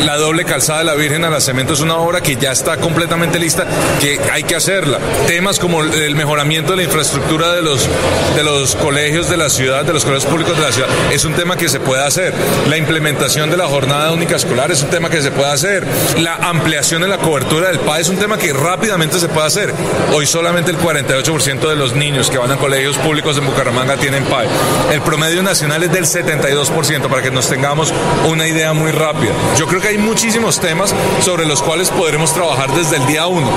la 0.03 0.17
doble 0.17 0.43
calzada 0.43 0.79
de 0.79 0.85
la 0.85 0.95
Virgen 0.95 1.23
a 1.23 1.29
la 1.29 1.39
Cemento 1.39 1.73
es 1.73 1.81
una 1.81 1.97
obra 1.97 2.21
que 2.21 2.35
ya 2.35 2.51
está 2.51 2.77
completamente 2.77 3.37
lista, 3.37 3.65
que 3.99 4.19
hay 4.31 4.43
que 4.43 4.55
hacerla. 4.55 4.97
Temas 5.27 5.59
como 5.59 5.83
el 5.83 6.15
mejoramiento 6.15 6.71
de 6.71 6.77
la 6.77 6.83
infraestructura 6.83 7.53
de 7.53 7.61
los, 7.61 7.87
de 8.35 8.43
los 8.43 8.75
colegios 8.75 9.29
de 9.29 9.37
la 9.37 9.49
ciudad, 9.49 9.85
de 9.85 9.93
los 9.93 10.03
colegios 10.03 10.29
públicos 10.31 10.57
de 10.57 10.63
la 10.63 10.71
ciudad, 10.71 10.89
es 11.11 11.25
un 11.25 11.33
tema 11.33 11.57
que 11.57 11.69
se 11.69 11.79
puede 11.79 12.03
hacer. 12.03 12.33
La 12.69 12.77
implementación 12.77 13.51
de 13.51 13.57
la 13.57 13.67
jornada 13.67 14.11
única 14.11 14.35
escolar 14.35 14.71
es 14.71 14.81
un 14.81 14.89
tema 14.89 15.09
que 15.11 15.21
se 15.21 15.29
puede 15.29 15.51
hacer. 15.51 15.85
La 16.17 16.35
ampliación 16.35 17.03
de 17.03 17.07
la 17.07 17.19
cobertura 17.19 17.67
del 17.67 17.79
PAE 17.79 18.01
es 18.01 18.09
un 18.09 18.17
tema 18.17 18.37
que 18.37 18.51
rápidamente 18.51 19.19
se 19.19 19.29
puede 19.29 19.45
hacer. 19.45 19.73
Hoy 20.13 20.25
solamente 20.25 20.71
el 20.71 20.77
48% 20.77 21.50
de 21.60 21.75
los 21.75 21.96
niños 21.96 22.29
que 22.29 22.38
van 22.38 22.50
a 22.51 22.55
colegios 22.55 22.98
públicos 22.98 23.38
en 23.38 23.46
Bucaramanga 23.46 23.98
tienen 23.98 24.24
PAE. 24.24 24.48
El 24.93 25.01
promedio 25.01 25.43
nacional 25.43 25.84
es 25.84 25.91
del 25.91 26.05
72%, 26.05 27.10
para 27.10 27.22
que 27.22 27.29
nos 27.29 27.50
tengamos 27.50 27.93
una 28.29 28.48
idea 28.48 28.72
muy 28.72 28.91
rápida. 28.91 29.34
Yo 29.58 29.67
creo 29.67 29.81
que 29.81 29.89
hay 29.89 29.98
muchísimos 29.98 30.62
temas 30.62 30.96
sobre 31.20 31.46
los 31.46 31.62
cuales 31.62 31.89
podremos 31.89 32.34
trabajar 32.34 32.72
desde 32.74 32.96
el 32.98 33.05
día 33.05 33.27
uno. 33.27 33.50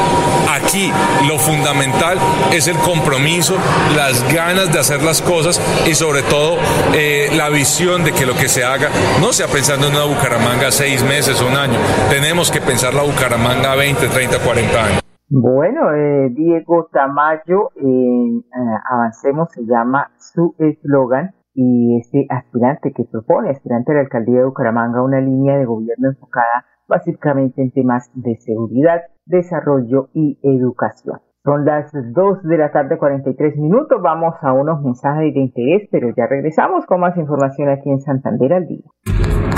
Aquí 0.51 0.93
lo 1.29 1.39
fundamental 1.39 2.19
es 2.53 2.67
el 2.67 2.77
compromiso, 2.79 3.57
las 3.95 4.23
ganas 4.33 4.73
de 4.73 4.81
hacer 4.81 5.03
las 5.03 5.23
cosas 5.23 5.61
y 5.87 5.95
sobre 5.95 6.23
todo 6.23 6.59
eh, 6.95 7.31
la 7.35 7.49
visión 7.49 8.03
de 8.03 8.13
que 8.13 8.27
lo 8.27 8.35
que 8.35 8.49
se 8.49 8.65
haga 8.65 8.91
no 9.21 9.33
sea 9.33 9.47
pensando 9.47 9.87
en 9.87 9.95
una 9.95 10.05
Bucaramanga 10.05 10.73
seis 10.73 11.03
meses 11.05 11.41
o 11.41 11.47
un 11.47 11.57
año. 11.57 11.79
Tenemos 12.11 12.51
que 12.51 12.61
pensar 12.61 12.93
la 12.93 13.03
Bucaramanga 13.03 13.77
20, 13.77 14.09
30, 14.09 14.39
40 14.41 14.85
años. 14.85 15.04
Bueno, 15.37 15.93
eh, 15.93 16.31
Diego 16.31 16.89
Tamayo, 16.93 17.73
eh, 17.75 18.41
Avancemos 18.89 19.51
se 19.51 19.67
llama 19.67 20.13
su 20.17 20.55
eslogan 20.59 21.35
y 21.53 21.99
este 21.99 22.27
aspirante 22.31 22.93
que 22.93 23.03
propone, 23.03 23.51
aspirante 23.51 23.91
a 23.91 23.95
la 23.97 24.01
alcaldía 24.03 24.39
de 24.39 24.45
Bucaramanga, 24.45 25.03
una 25.03 25.21
línea 25.21 25.59
de 25.59 25.65
gobierno 25.65 26.11
enfocada 26.11 26.67
básicamente 26.87 27.63
en 27.63 27.73
temas 27.73 28.09
de 28.15 28.37
seguridad, 28.37 29.01
desarrollo 29.27 30.09
y 30.15 30.39
educación. 30.45 31.19
Son 31.43 31.65
las 31.65 31.91
2 31.93 32.45
de 32.45 32.57
la 32.57 32.71
tarde 32.71 32.97
43 32.97 33.57
minutos, 33.57 34.01
vamos 34.01 34.37
a 34.41 34.53
unos 34.53 34.83
mensajes 34.83 35.35
de 35.35 35.41
interés, 35.41 35.89
pero 35.91 36.11
ya 36.17 36.29
regresamos 36.29 36.87
con 36.87 37.01
más 37.01 37.17
información 37.17 37.71
aquí 37.71 37.91
en 37.91 38.01
Santander 38.01 38.53
al 38.53 38.69
día. 38.69 38.85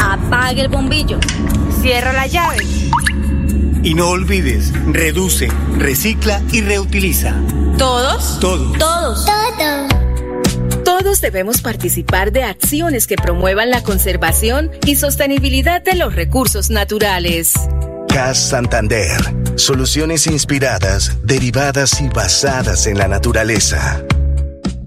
Apague 0.01 0.63
el 0.63 0.71
bombillo, 0.71 1.19
cierra 1.69 2.15
la 2.15 2.27
llave. 2.27 3.26
Y 3.83 3.95
no 3.95 4.11
olvides, 4.11 4.73
reduce, 4.93 5.49
recicla 5.79 6.43
y 6.53 6.61
reutiliza. 6.61 7.35
¿Todos? 7.79 8.41
Todos. 8.41 8.79
Todos. 8.79 9.25
Todos. 9.25 9.97
Todos 10.85 11.21
debemos 11.21 11.63
participar 11.63 12.33
de 12.33 12.43
acciones 12.43 13.07
que 13.07 13.17
promuevan 13.17 13.71
la 13.71 13.83
conservación 13.83 14.71
y 14.87 14.97
sostenibilidad 14.97 15.83
de 15.83 15.95
los 15.95 16.15
recursos 16.15 16.71
naturales. 16.71 17.55
CAS 18.09 18.39
Santander. 18.39 19.21
Soluciones 19.57 20.27
inspiradas, 20.27 21.19
derivadas 21.23 22.01
y 22.01 22.09
basadas 22.09 22.87
en 22.87 22.99
la 22.99 23.09
naturaleza. 23.09 24.03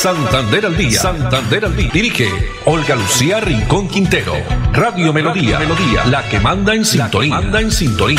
Santander 0.00 0.64
al 0.64 0.76
día. 0.78 0.98
Santander 0.98 1.62
al 1.66 1.76
día. 1.76 1.90
Dirige 1.92 2.24
Olga 2.64 2.96
Lucía 2.96 3.38
Rincón 3.38 3.86
Quintero. 3.86 4.32
Radio 4.72 5.12
Melodía. 5.12 5.58
Melodía. 5.58 6.06
La 6.10 6.22
que 6.30 6.40
manda 6.40 6.74
en 6.74 6.86
sintonía. 6.86 7.38
manda 7.38 7.60
en 7.60 7.70
sintonía. 7.70 8.18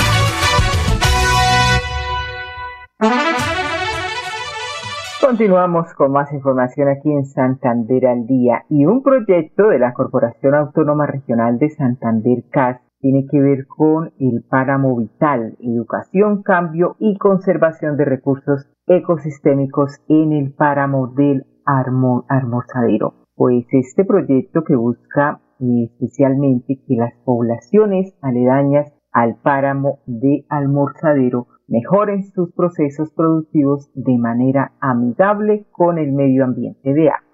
Continuamos 5.19 5.91
con 5.95 6.11
más 6.11 6.31
información 6.31 6.87
aquí 6.87 7.11
en 7.11 7.25
Santander 7.25 8.05
al 8.05 8.27
día 8.27 8.63
y 8.69 8.85
un 8.85 9.01
proyecto 9.01 9.69
de 9.69 9.79
la 9.79 9.93
Corporación 9.93 10.53
Autónoma 10.53 11.07
Regional 11.07 11.57
de 11.57 11.71
Santander 11.71 12.43
CAS 12.51 12.79
tiene 12.99 13.25
que 13.25 13.41
ver 13.41 13.65
con 13.65 14.13
el 14.19 14.43
páramo 14.47 14.95
vital, 14.97 15.57
educación, 15.59 16.43
cambio 16.43 16.95
y 16.99 17.17
conservación 17.17 17.97
de 17.97 18.05
recursos 18.05 18.67
ecosistémicos 18.85 19.99
en 20.07 20.33
el 20.33 20.53
páramo 20.53 21.07
del 21.07 21.47
almorzadero. 22.27 23.13
Pues 23.35 23.65
este 23.71 24.05
proyecto 24.05 24.63
que 24.63 24.75
busca 24.75 25.41
eh, 25.59 25.89
especialmente 25.91 26.79
que 26.87 26.95
las 26.95 27.13
poblaciones 27.23 28.13
aledañas 28.21 28.91
al 29.11 29.35
páramo 29.35 29.99
de 30.05 30.45
almorzadero 30.49 31.47
mejoren 31.67 32.23
sus 32.31 32.51
procesos 32.53 33.11
productivos 33.13 33.89
de 33.93 34.17
manera 34.17 34.73
amigable 34.79 35.67
con 35.71 35.97
el 35.97 36.11
medio 36.11 36.43
ambiente 36.43 36.93
de 36.93 37.09
agua. 37.09 37.31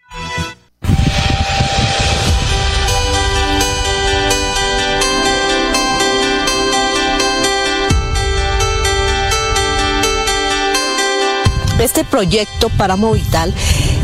Este 11.80 12.04
proyecto 12.04 12.70
para 12.78 12.96
Movital 12.96 13.54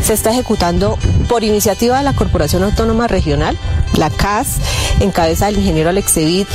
se 0.04 0.12
está 0.12 0.30
ejecutando 0.30 0.98
por 1.28 1.44
iniciativa 1.44 1.96
de 1.96 2.04
la 2.04 2.12
Corporación 2.12 2.62
Autónoma 2.62 3.08
Regional, 3.08 3.56
la 3.96 4.10
CAS, 4.10 4.58
en 5.00 5.10
cabeza 5.10 5.46
del 5.46 5.56
ingeniero 5.56 5.88
Alexevit, 5.88 6.46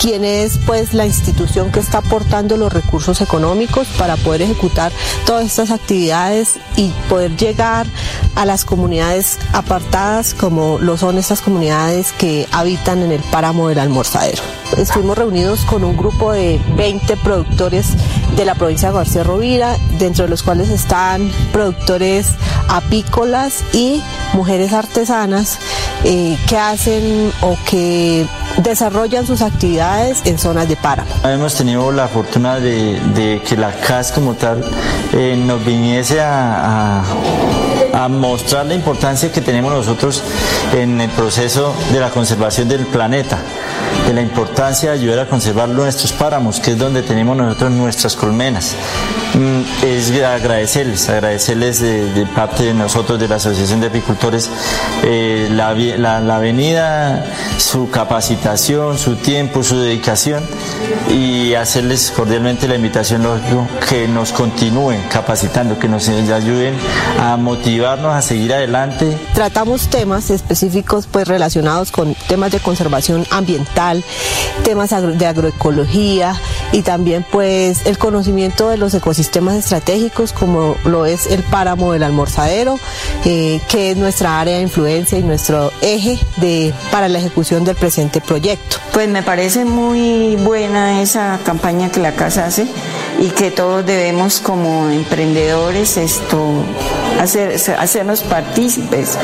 quien 0.00 0.24
es 0.24 0.58
pues 0.66 0.94
la 0.94 1.06
institución 1.06 1.70
que 1.70 1.78
está 1.78 1.98
aportando 1.98 2.56
los 2.56 2.72
recursos 2.72 3.20
económicos 3.20 3.86
para 3.98 4.16
poder 4.16 4.42
ejecutar 4.42 4.92
todas 5.26 5.46
estas 5.46 5.70
actividades 5.70 6.54
y 6.76 6.90
poder 7.08 7.36
llegar 7.36 7.86
a 8.34 8.44
las 8.44 8.64
comunidades 8.64 9.38
apartadas 9.52 10.34
como 10.34 10.78
lo 10.78 10.96
son 10.96 11.18
estas 11.18 11.40
comunidades 11.40 12.12
que 12.12 12.46
habitan 12.52 13.02
en 13.02 13.12
el 13.12 13.20
páramo 13.20 13.68
del 13.68 13.78
almorzadero. 13.78 14.42
Estuvimos 14.76 15.18
reunidos 15.18 15.64
con 15.64 15.82
un 15.82 15.96
grupo 15.96 16.32
de 16.32 16.60
20 16.76 17.16
productores 17.18 17.88
de 18.36 18.44
la 18.44 18.54
provincia 18.54 18.90
de 18.90 18.94
García 18.94 19.24
Rovira, 19.24 19.76
dentro 19.98 20.24
de 20.24 20.30
los 20.30 20.42
cuales 20.42 20.68
están 20.68 21.32
productores 21.52 22.34
apícolas 22.68 23.64
y 23.72 24.02
mujeres 24.34 24.72
artesanas 24.72 25.58
eh, 26.04 26.38
que 26.46 26.56
hacen 26.56 27.32
o 27.40 27.56
que 27.68 28.26
desarrollan 28.58 29.26
sus 29.26 29.42
actividades 29.42 30.22
en 30.24 30.38
zonas 30.38 30.68
de 30.68 30.76
páramo. 30.76 31.10
Hemos 31.24 31.54
tenido 31.54 31.90
la 31.92 32.08
fortuna 32.08 32.60
de, 32.60 33.42
que 33.46 33.56
la 33.56 33.72
CAS 33.72 34.12
como 34.12 34.34
tal 34.34 34.64
eh, 35.12 35.36
nos 35.36 35.64
viniese 35.64 36.20
a, 36.20 37.02
a 37.92 38.08
mostrar 38.08 38.66
la 38.66 38.74
importancia 38.74 39.32
que 39.32 39.40
tenemos 39.40 39.72
nosotros 39.72 40.22
en 40.72 41.00
el 41.00 41.10
proceso 41.10 41.74
de 41.92 42.00
la 42.00 42.10
conservación 42.10 42.68
del 42.68 42.86
planeta 42.86 43.38
de 44.06 44.14
la 44.14 44.22
importancia 44.22 44.90
de 44.90 44.98
ayudar 44.98 45.18
a 45.20 45.28
conservar 45.28 45.68
nuestros 45.68 46.12
páramos, 46.12 46.60
que 46.60 46.72
es 46.72 46.78
donde 46.78 47.02
tenemos 47.02 47.36
nosotros 47.36 47.70
nuestras 47.72 48.16
colmenas. 48.16 48.74
Mm, 49.38 49.84
es 49.84 50.10
agradecerles, 50.20 51.08
agradecerles 51.08 51.80
de, 51.80 52.26
parte 52.34 52.64
de 52.64 52.74
nosotros, 52.74 53.20
de 53.20 53.28
la 53.28 53.36
Asociación 53.36 53.80
de 53.80 53.86
Apicultores, 53.86 54.50
eh, 55.04 55.48
la, 55.52 55.74
la, 56.20 56.38
venida, 56.40 57.24
su 57.56 57.88
capacitación, 57.88 58.98
su 58.98 59.14
tiempo, 59.14 59.62
su 59.62 59.78
dedicación 59.78 60.42
y 61.08 61.54
hacerles 61.54 62.10
cordialmente 62.10 62.66
la 62.66 62.74
invitación, 62.74 63.22
lógico, 63.22 63.68
que 63.88 64.08
nos 64.08 64.32
continúen 64.32 65.00
capacitando, 65.08 65.78
que 65.78 65.86
nos 65.86 66.08
ayuden 66.08 66.74
a 67.20 67.36
motivarnos 67.36 68.12
a 68.12 68.22
seguir 68.22 68.52
adelante. 68.52 69.16
Tratamos 69.34 69.86
temas 69.88 70.30
específicos 70.30 71.06
pues 71.06 71.28
relacionados 71.28 71.92
con 71.92 72.16
temas 72.26 72.50
de 72.50 72.58
conservación 72.58 73.24
ambiental, 73.30 74.02
temas 74.64 74.90
de 74.90 75.26
agroecología 75.26 76.34
y 76.72 76.82
también 76.82 77.24
pues 77.30 77.86
el 77.86 77.98
conocimiento 77.98 78.68
de 78.68 78.76
los 78.76 78.94
ecosistemas 78.94 79.56
estratégicos 79.56 80.32
como 80.32 80.76
lo 80.84 81.06
es 81.06 81.26
el 81.26 81.42
páramo 81.42 81.92
del 81.92 82.02
almorzadero, 82.02 82.78
eh, 83.24 83.60
que 83.68 83.92
es 83.92 83.96
nuestra 83.96 84.40
área 84.40 84.56
de 84.56 84.62
influencia 84.62 85.18
y 85.18 85.22
nuestro 85.22 85.72
eje 85.80 86.18
de, 86.36 86.74
para 86.90 87.08
la 87.08 87.18
ejecución 87.18 87.64
del 87.64 87.76
presente 87.76 88.20
proyecto. 88.20 88.76
Pues 88.92 89.08
me 89.08 89.22
parece 89.22 89.64
muy 89.64 90.36
buena 90.36 91.00
esa 91.00 91.40
campaña 91.44 91.90
que 91.90 92.00
la 92.00 92.14
casa 92.14 92.46
hace 92.46 92.66
y 93.18 93.30
que 93.30 93.50
todos 93.50 93.84
debemos 93.84 94.40
como 94.40 94.88
emprendedores 94.90 95.96
esto 95.96 96.64
hacer, 97.20 97.56
hacernos 97.78 98.22
partícipes 98.22 99.18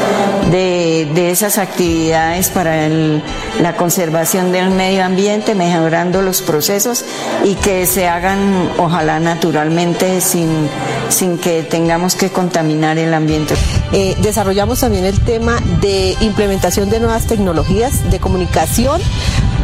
de, 0.50 1.08
de 1.14 1.30
esas 1.30 1.58
actividades 1.58 2.48
para 2.48 2.88
la 2.88 3.76
conservación 3.76 4.52
del 4.52 4.70
medio 4.70 5.04
ambiente, 5.04 5.54
mejorando 5.54 6.22
los 6.22 6.42
procesos 6.42 7.04
y 7.44 7.54
que 7.54 7.86
se 7.86 8.08
hagan 8.08 8.70
ojalá 8.78 9.20
naturalmente 9.20 10.20
sin, 10.20 10.68
sin 11.08 11.38
que 11.38 11.62
tengamos 11.62 12.16
que 12.16 12.30
contaminar 12.30 12.98
el 12.98 13.14
ambiente. 13.14 13.54
Eh, 13.92 14.16
desarrollamos 14.20 14.80
también 14.80 15.04
el 15.04 15.20
tema 15.20 15.60
de 15.80 16.16
implementación 16.20 16.90
de 16.90 17.00
nuevas 17.00 17.26
tecnologías 17.26 18.10
de 18.10 18.18
comunicación 18.18 19.00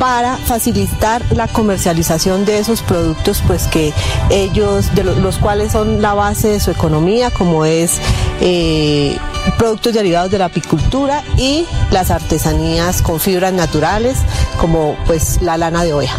para 0.00 0.38
facilitar 0.38 1.22
la 1.36 1.46
comercialización 1.46 2.46
de 2.46 2.58
esos 2.58 2.82
productos 2.82 3.42
pues 3.46 3.66
que 3.66 3.92
ellos 4.30 4.92
de 4.94 5.04
los, 5.04 5.38
cuales 5.38 5.72
son 5.72 6.00
la 6.00 6.14
base 6.14 6.48
de 6.48 6.58
su 6.58 6.70
economía 6.70 7.30
como 7.30 7.66
es 7.66 8.00
eh, 8.40 9.18
productos 9.58 9.92
derivados 9.92 10.30
de 10.30 10.38
la 10.38 10.46
apicultura 10.46 11.22
y 11.36 11.66
las 11.90 12.10
artesanías 12.10 13.02
con 13.02 13.20
fibras 13.20 13.52
naturales 13.52 14.16
como 14.58 14.96
pues 15.06 15.42
la 15.42 15.58
lana 15.58 15.84
de 15.84 15.92
oveja. 15.92 16.16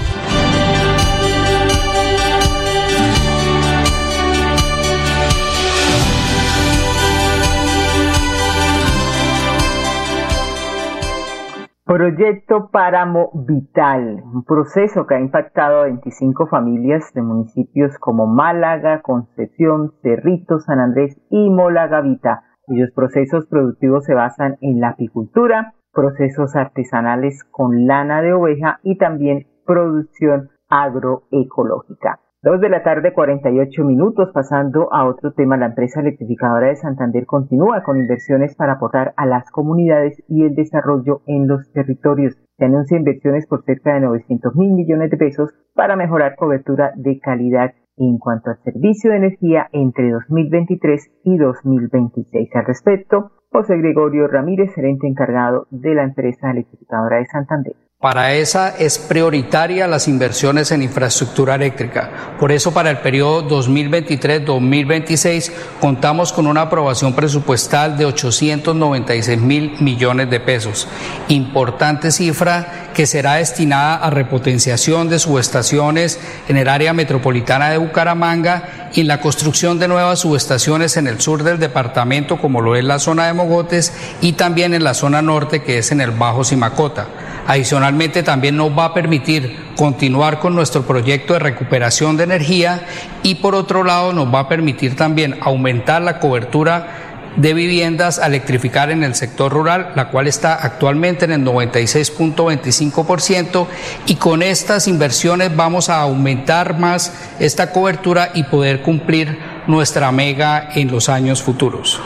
Proyecto 11.94 12.70
Páramo 12.72 13.32
Vital, 13.34 14.24
un 14.24 14.46
proceso 14.46 15.06
que 15.06 15.16
ha 15.16 15.20
impactado 15.20 15.82
a 15.82 15.84
25 15.88 16.48
familias 16.48 17.14
de 17.14 17.22
municipios 17.22 17.98
como 18.00 18.28
Málaga, 18.28 19.02
Concepción, 19.02 19.92
Cerrito, 20.02 20.60
San 20.62 20.80
Andrés 20.80 21.20
y 21.30 21.50
Molagavita, 21.50 22.46
cuyos 22.62 22.92
procesos 22.92 23.46
productivos 23.48 24.06
se 24.06 24.14
basan 24.14 24.58
en 24.62 24.80
la 24.80 24.92
apicultura, 24.92 25.74
procesos 25.92 26.56
artesanales 26.56 27.44
con 27.52 27.86
lana 27.88 28.22
de 28.22 28.32
oveja 28.32 28.80
y 28.84 28.98
también 28.98 29.48
producción 29.66 30.50
agroecológica. 30.70 32.21
Dos 32.44 32.60
de 32.60 32.70
la 32.70 32.82
tarde, 32.82 33.14
48 33.14 33.84
minutos. 33.84 34.32
Pasando 34.34 34.92
a 34.92 35.06
otro 35.06 35.32
tema, 35.32 35.58
la 35.58 35.68
empresa 35.68 36.00
electrificadora 36.00 36.70
de 36.70 36.76
Santander 36.76 37.28
continúa 37.28 37.84
con 37.84 38.00
inversiones 38.00 38.56
para 38.56 38.74
aportar 38.74 39.14
a 39.16 39.28
las 39.28 39.52
comunidades 39.52 40.24
y 40.28 40.44
el 40.46 40.56
desarrollo 40.56 41.22
en 41.28 41.48
los 41.48 41.72
territorios. 41.72 42.36
Se 42.58 42.66
anuncia 42.66 42.98
inversiones 42.98 43.46
por 43.46 43.64
cerca 43.64 43.94
de 43.94 44.00
900 44.00 44.56
mil 44.56 44.72
millones 44.72 45.12
de 45.12 45.18
pesos 45.18 45.52
para 45.76 45.96
mejorar 45.96 46.36
cobertura 46.36 46.94
de 46.96 47.20
calidad 47.20 47.76
en 47.98 48.18
cuanto 48.18 48.50
al 48.50 48.64
servicio 48.64 49.12
de 49.12 49.18
energía 49.18 49.68
entre 49.72 50.10
2023 50.10 51.12
y 51.24 51.38
2026. 51.38 52.56
Al 52.56 52.66
respecto, 52.66 53.34
José 53.52 53.78
Gregorio 53.78 54.28
Ramírez, 54.28 54.74
gerente 54.74 55.06
encargado 55.06 55.68
de 55.70 55.94
la 55.94 56.06
empresa 56.06 56.50
electrificadora 56.50 57.18
de 57.18 57.26
Santander. 57.28 57.76
Para 58.02 58.34
esa 58.34 58.70
es 58.70 58.98
prioritaria 58.98 59.86
las 59.86 60.08
inversiones 60.08 60.72
en 60.72 60.82
infraestructura 60.82 61.54
eléctrica. 61.54 62.34
Por 62.40 62.52
eso 62.52 62.74
para 62.74 62.90
el 62.90 62.98
periodo 62.98 63.48
2023-2026 63.48 65.52
contamos 65.80 66.34
con 66.34 66.48
una 66.48 66.62
aprobación 66.62 67.14
presupuestal 67.14 68.00
de 68.00 68.06
896 68.06 69.40
mil 69.40 69.76
millones 69.82 70.32
de 70.32 70.40
pesos. 70.40 70.88
Importante 71.28 72.10
cifra 72.10 72.90
que 72.96 73.06
será 73.06 73.36
destinada 73.36 73.98
a 73.98 74.10
repotenciación 74.10 75.08
de 75.08 75.20
subestaciones 75.20 76.20
en 76.48 76.58
el 76.58 76.70
área 76.70 76.94
metropolitana 76.94 77.70
de 77.70 77.78
Bucaramanga 77.78 78.90
y 78.96 79.02
en 79.02 79.10
la 79.10 79.22
construcción 79.22 79.78
de 79.78 79.88
nuevas 79.88 80.22
subestaciones 80.22 80.98
en 80.98 81.06
el 81.06 81.22
sur 81.22 81.44
del 81.44 81.60
departamento 81.60 82.38
como 82.38 82.62
lo 82.62 82.76
es 82.76 82.84
la 82.84 82.98
zona 82.98 83.28
de 83.28 83.34
Mogotes 83.34 83.94
y 84.22 84.34
también 84.34 84.74
en 84.74 84.84
la 84.84 84.96
zona 84.96 85.22
norte 85.22 85.62
que 85.62 85.78
es 85.78 85.92
en 85.92 86.02
el 86.02 86.10
Bajo 86.10 86.44
Simacota. 86.44 87.06
Adicionalmente, 87.48 88.24
también 88.24 88.56
nos 88.56 88.78
va 88.78 88.86
a 88.86 88.94
permitir 88.94 89.58
continuar 89.76 90.40
con 90.40 90.56
nuestro 90.56 90.84
proyecto 90.84 91.34
de 91.34 91.40
recuperación 91.40 92.18
de 92.18 92.24
energía 92.24 92.82
y 93.24 93.36
por 93.36 93.56
otro 93.56 93.84
lado 93.84 94.14
nos 94.14 94.34
va 94.34 94.42
a 94.42 94.48
permitir 94.48 94.96
también 94.96 95.38
aumentar 95.42 96.02
la 96.02 96.20
cobertura 96.20 97.12
de 97.38 97.54
viviendas 97.54 98.20
a 98.20 98.28
electrificar 98.28 98.92
en 98.92 99.04
el 99.04 99.16
sector 99.16 99.52
rural, 99.52 99.94
la 99.96 100.10
cual 100.10 100.28
está 100.28 100.54
actualmente 100.54 101.26
en 101.26 101.32
el 101.32 101.44
96.25% 101.46 103.68
y 104.06 104.16
con 104.16 104.44
estas 104.44 104.88
inversiones 104.88 105.54
vamos 105.56 105.90
a 105.90 106.02
aumentar 106.02 106.78
más 106.78 107.36
esta 107.40 107.72
cobertura 107.72 108.30
y 108.34 108.44
poder 108.44 108.82
cumplir 108.82 109.40
nuestra 109.68 110.12
mega 110.12 110.70
en 110.76 110.92
los 110.92 111.08
años 111.10 111.42
futuros. 111.42 112.02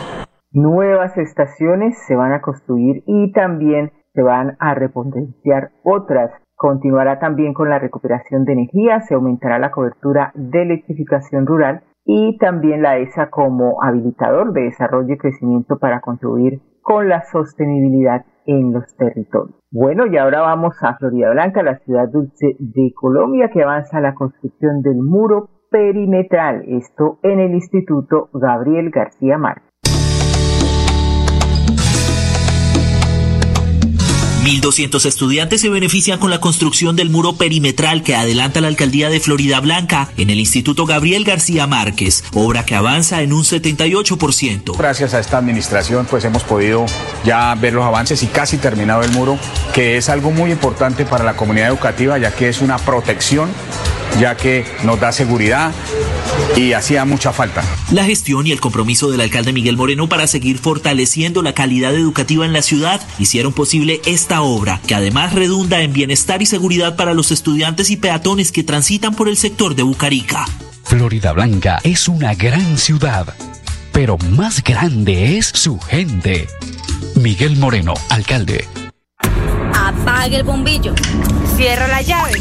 Nuevas 0.52 1.18
estaciones 1.18 1.98
se 2.08 2.16
van 2.16 2.32
a 2.32 2.42
construir 2.42 3.04
y 3.08 3.32
también 3.34 3.92
se 4.16 4.24
van 4.24 4.56
a 4.60 4.74
repotenciar 4.74 5.72
otras. 5.84 6.32
Continuará 6.56 7.20
también 7.20 7.54
con 7.54 7.70
la 7.70 7.80
recuperación 7.80 8.46
de 8.46 8.54
energía, 8.54 9.02
se 9.02 9.14
aumentará 9.14 9.60
la 9.60 9.72
cobertura 9.72 10.32
de 10.36 10.64
electrificación 10.64 11.46
rural 11.46 11.84
y 12.06 12.38
también 12.38 12.82
la 12.82 12.98
ESA 12.98 13.30
como 13.30 13.84
habilitador 13.84 14.54
de 14.54 14.62
desarrollo 14.62 15.14
y 15.14 15.18
crecimiento 15.18 15.78
para 15.78 16.00
contribuir 16.00 16.62
con 16.82 17.10
la 17.10 17.24
sostenibilidad 17.24 18.26
en 18.46 18.72
los 18.72 18.96
territorios. 18.96 19.60
Bueno, 19.72 20.06
y 20.06 20.18
ahora 20.18 20.42
vamos 20.42 20.76
a 20.82 20.96
Florida 20.98 21.32
Blanca, 21.32 21.64
la 21.64 21.80
ciudad 21.80 22.08
dulce 22.08 22.56
de 22.60 22.94
Colombia, 22.96 23.50
que 23.52 23.64
avanza 23.64 24.00
la 24.00 24.14
construcción 24.14 24.82
del 24.82 24.98
muro 24.98 25.50
perimetral, 25.72 26.64
esto 26.68 27.18
en 27.24 27.40
el 27.40 27.56
Instituto 27.56 28.30
Gabriel 28.34 28.92
García 28.92 29.38
Márquez. 29.38 29.65
1.200 34.46 35.04
estudiantes 35.08 35.62
se 35.62 35.70
benefician 35.70 36.20
con 36.20 36.30
la 36.30 36.40
construcción 36.40 36.96
del 36.96 37.10
muro 37.10 37.36
perimetral 37.36 38.04
que 38.04 38.16
adelanta 38.16 38.62
la 38.62 38.68
alcaldía 38.68 39.10
de 39.10 39.20
Florida 39.20 39.60
Blanca 39.60 40.10
en 40.18 40.30
el 40.30 40.40
Instituto 40.40 40.86
Gabriel 40.86 41.24
García 41.24 41.66
Márquez, 41.66 42.24
obra 42.32 42.64
que 42.64 42.76
avanza 42.76 43.24
en 43.24 43.34
un 43.34 43.44
78%. 43.44 44.78
Gracias 44.78 45.16
a 45.16 45.20
esta 45.20 45.40
administración 45.40 46.06
pues 46.08 46.26
hemos 46.26 46.44
podido 46.44 46.86
ya 47.24 47.56
ver 47.56 47.74
los 47.74 47.86
avances 47.86 48.22
y 48.22 48.28
casi 48.28 48.60
terminado 48.60 49.02
el 49.02 49.10
muro, 49.14 49.40
que 49.74 49.98
es 49.98 50.10
algo 50.10 50.30
muy 50.30 50.52
importante 50.52 51.06
para 51.06 51.24
la 51.24 51.36
comunidad 51.36 51.70
educativa 51.70 52.20
ya 52.20 52.30
que 52.30 52.48
es 52.48 52.62
una 52.62 52.78
protección 52.78 53.50
ya 54.20 54.38
que 54.38 54.64
nos 54.84 55.00
da 55.00 55.12
seguridad 55.12 55.74
y 56.56 56.74
hacía 56.74 57.06
mucha 57.06 57.34
falta. 57.34 57.64
La 57.92 58.06
gestión 58.06 58.48
y 58.48 58.52
el 58.52 58.60
compromiso 58.60 59.12
del 59.12 59.22
alcalde 59.22 59.54
Miguel 59.54 59.78
Moreno 59.78 60.08
para 60.08 60.28
seguir 60.28 60.58
fortaleciendo 60.58 61.42
la 61.42 61.54
calidad 61.54 61.94
educativa 61.96 62.46
en 62.46 62.54
la 62.54 62.62
ciudad 62.62 63.02
hicieron 63.20 63.54
posible 63.54 64.02
esta 64.06 64.42
obra, 64.42 64.80
que 64.88 64.96
además 64.96 65.34
redunda 65.34 65.82
en 65.82 65.94
bienestar 65.94 66.42
y 66.42 66.46
seguridad 66.46 66.96
para 66.96 67.14
los 67.14 67.32
estudiantes 67.32 67.90
y 67.90 67.98
peatones 67.98 68.52
que 68.52 68.64
transitan 68.64 69.16
por 69.16 69.28
el 69.28 69.38
sector 69.38 69.76
de 69.76 69.84
Bucarica. 69.84 70.46
Florida 70.84 71.34
Blanca 71.34 71.80
es 71.84 72.08
una 72.08 72.36
gran 72.36 72.78
ciudad, 72.78 73.34
pero 73.92 74.18
más 74.18 74.64
grande 74.64 75.38
es 75.38 75.48
su 75.48 75.80
gente. 75.80 76.48
Miguel 77.16 77.58
Moreno, 77.58 77.94
alcalde. 78.10 78.68
Apague 79.74 80.38
el 80.38 80.44
bombillo. 80.44 80.94
Cierra 81.56 81.88
la 81.88 82.02
llave 82.02 82.40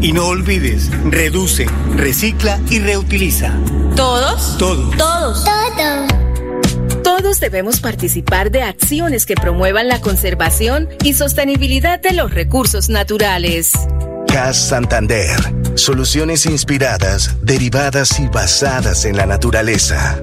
y 0.00 0.12
no 0.12 0.26
olvides, 0.26 0.90
reduce, 1.04 1.66
recicla 1.94 2.60
y 2.70 2.78
reutiliza. 2.78 3.52
¿Todos? 3.96 4.56
Todos. 4.58 4.96
Todos. 4.96 5.44
Todos. 5.44 6.18
Todos 7.02 7.40
debemos 7.40 7.80
participar 7.80 8.50
de 8.50 8.62
acciones 8.62 9.26
que 9.26 9.34
promuevan 9.34 9.88
la 9.88 10.00
conservación 10.00 10.88
y 11.02 11.14
sostenibilidad 11.14 11.98
de 12.00 12.12
los 12.12 12.32
recursos 12.32 12.88
naturales. 12.88 13.72
CAS 14.28 14.56
Santander. 14.56 15.36
Soluciones 15.74 16.46
inspiradas, 16.46 17.36
derivadas 17.42 18.20
y 18.20 18.28
basadas 18.28 19.04
en 19.04 19.16
la 19.16 19.26
naturaleza. 19.26 20.22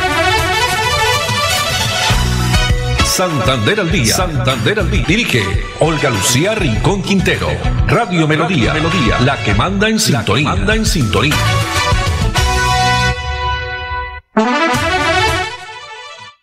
Santander 3.21 3.79
al 3.79 3.91
día. 3.91 4.05
Santander 4.05 4.79
al 4.79 4.89
día. 4.89 5.05
Dirige 5.07 5.43
Olga 5.79 6.09
Lucía 6.09 6.55
Rincón 6.55 7.03
Quintero. 7.03 7.45
Radio 7.85 8.27
Melodía. 8.27 8.73
Melodía. 8.73 9.19
La 9.23 9.37
que 9.45 9.53
manda 9.53 9.87
en 9.89 9.99
sintonía. 9.99 10.49
Manda 10.49 10.75
en 10.75 10.85
sintonía. 10.85 11.35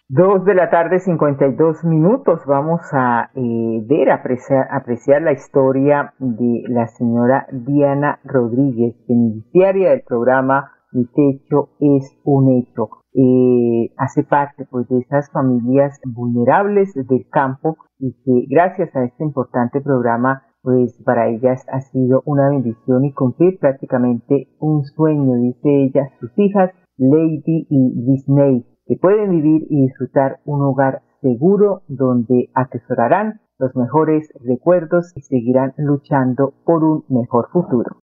Dos 0.08 0.44
de 0.44 0.54
la 0.54 0.70
tarde, 0.70 1.00
52 1.00 1.82
minutos. 1.82 2.42
Vamos 2.46 2.82
a 2.92 3.32
eh, 3.34 3.82
ver, 3.82 4.12
apreciar, 4.12 4.68
apreciar 4.70 5.22
la 5.22 5.32
historia 5.32 6.14
de 6.20 6.62
la 6.68 6.86
señora 6.86 7.48
Diana 7.50 8.20
Rodríguez, 8.22 8.94
beneficiaria 9.08 9.90
del 9.90 10.02
programa 10.02 10.70
Mi 10.92 11.06
Techo 11.06 11.70
es 11.80 12.16
un 12.22 12.62
Hecho 12.62 12.97
eh, 13.14 13.92
hace 13.96 14.22
parte 14.22 14.66
pues 14.70 14.88
de 14.88 14.98
esas 14.98 15.30
familias 15.30 15.98
vulnerables 16.04 16.94
del 16.94 17.26
campo 17.30 17.76
y 17.98 18.12
que 18.24 18.46
gracias 18.48 18.94
a 18.94 19.04
este 19.04 19.24
importante 19.24 19.80
programa 19.80 20.42
pues 20.62 21.00
para 21.04 21.28
ellas 21.28 21.64
ha 21.72 21.80
sido 21.80 22.22
una 22.26 22.50
bendición 22.50 23.04
y 23.04 23.12
cumplir 23.12 23.58
prácticamente 23.58 24.48
un 24.58 24.84
sueño, 24.84 25.36
dice 25.36 25.84
ella, 25.84 26.10
sus 26.20 26.30
hijas 26.36 26.72
Lady 26.98 27.66
y 27.70 28.02
Disney, 28.04 28.66
que 28.86 28.96
pueden 29.00 29.30
vivir 29.30 29.66
y 29.70 29.82
disfrutar 29.82 30.40
un 30.44 30.62
hogar 30.62 31.02
seguro 31.20 31.82
donde 31.88 32.50
atesorarán 32.54 33.40
los 33.58 33.74
mejores 33.76 34.32
recuerdos 34.44 35.12
y 35.16 35.22
seguirán 35.22 35.74
luchando 35.76 36.54
por 36.64 36.84
un 36.84 37.04
mejor 37.08 37.48
futuro. 37.50 37.98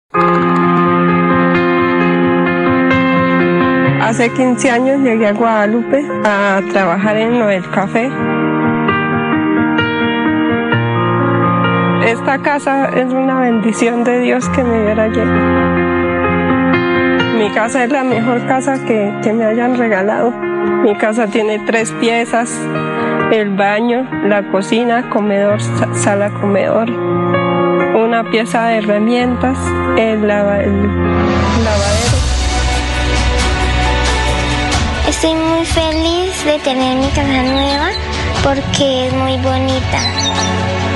Hace 4.03 4.31
15 4.31 4.69
años 4.69 5.01
llegué 5.01 5.29
a 5.29 5.33
Guadalupe 5.33 6.05
a 6.25 6.61
trabajar 6.73 7.17
en 7.17 7.39
del 7.47 7.71
café. 7.71 8.11
Esta 12.05 12.39
casa 12.39 12.87
es 12.87 13.13
una 13.13 13.39
bendición 13.41 14.03
de 14.03 14.19
Dios 14.19 14.49
que 14.49 14.65
me 14.65 14.83
diera 14.83 15.05
allí. 15.05 15.21
Mi 17.39 17.49
casa 17.55 17.85
es 17.85 17.93
la 17.93 18.03
mejor 18.03 18.45
casa 18.49 18.85
que, 18.85 19.15
que 19.23 19.33
me 19.33 19.45
hayan 19.45 19.79
regalado. 19.79 20.33
Mi 20.33 20.97
casa 20.97 21.29
tiene 21.29 21.61
tres 21.61 21.93
piezas, 21.93 22.61
el 23.31 23.55
baño, 23.57 24.09
la 24.25 24.43
cocina, 24.51 25.11
comedor, 25.11 25.61
sala 25.95 26.31
comedor, 26.31 26.91
una 26.91 28.25
pieza 28.33 28.67
de 28.67 28.79
herramientas, 28.79 29.57
el, 29.97 30.27
lava, 30.27 30.61
el 30.61 30.89
lavadero. 31.65 31.82
Estoy 35.23 35.39
muy 35.39 35.65
feliz 35.65 36.45
de 36.45 36.59
tener 36.65 36.97
mi 36.97 37.07
casa 37.11 37.43
nueva 37.45 37.91
porque 38.43 39.07
es 39.07 39.13
muy 39.13 39.37
bonita 39.37 40.01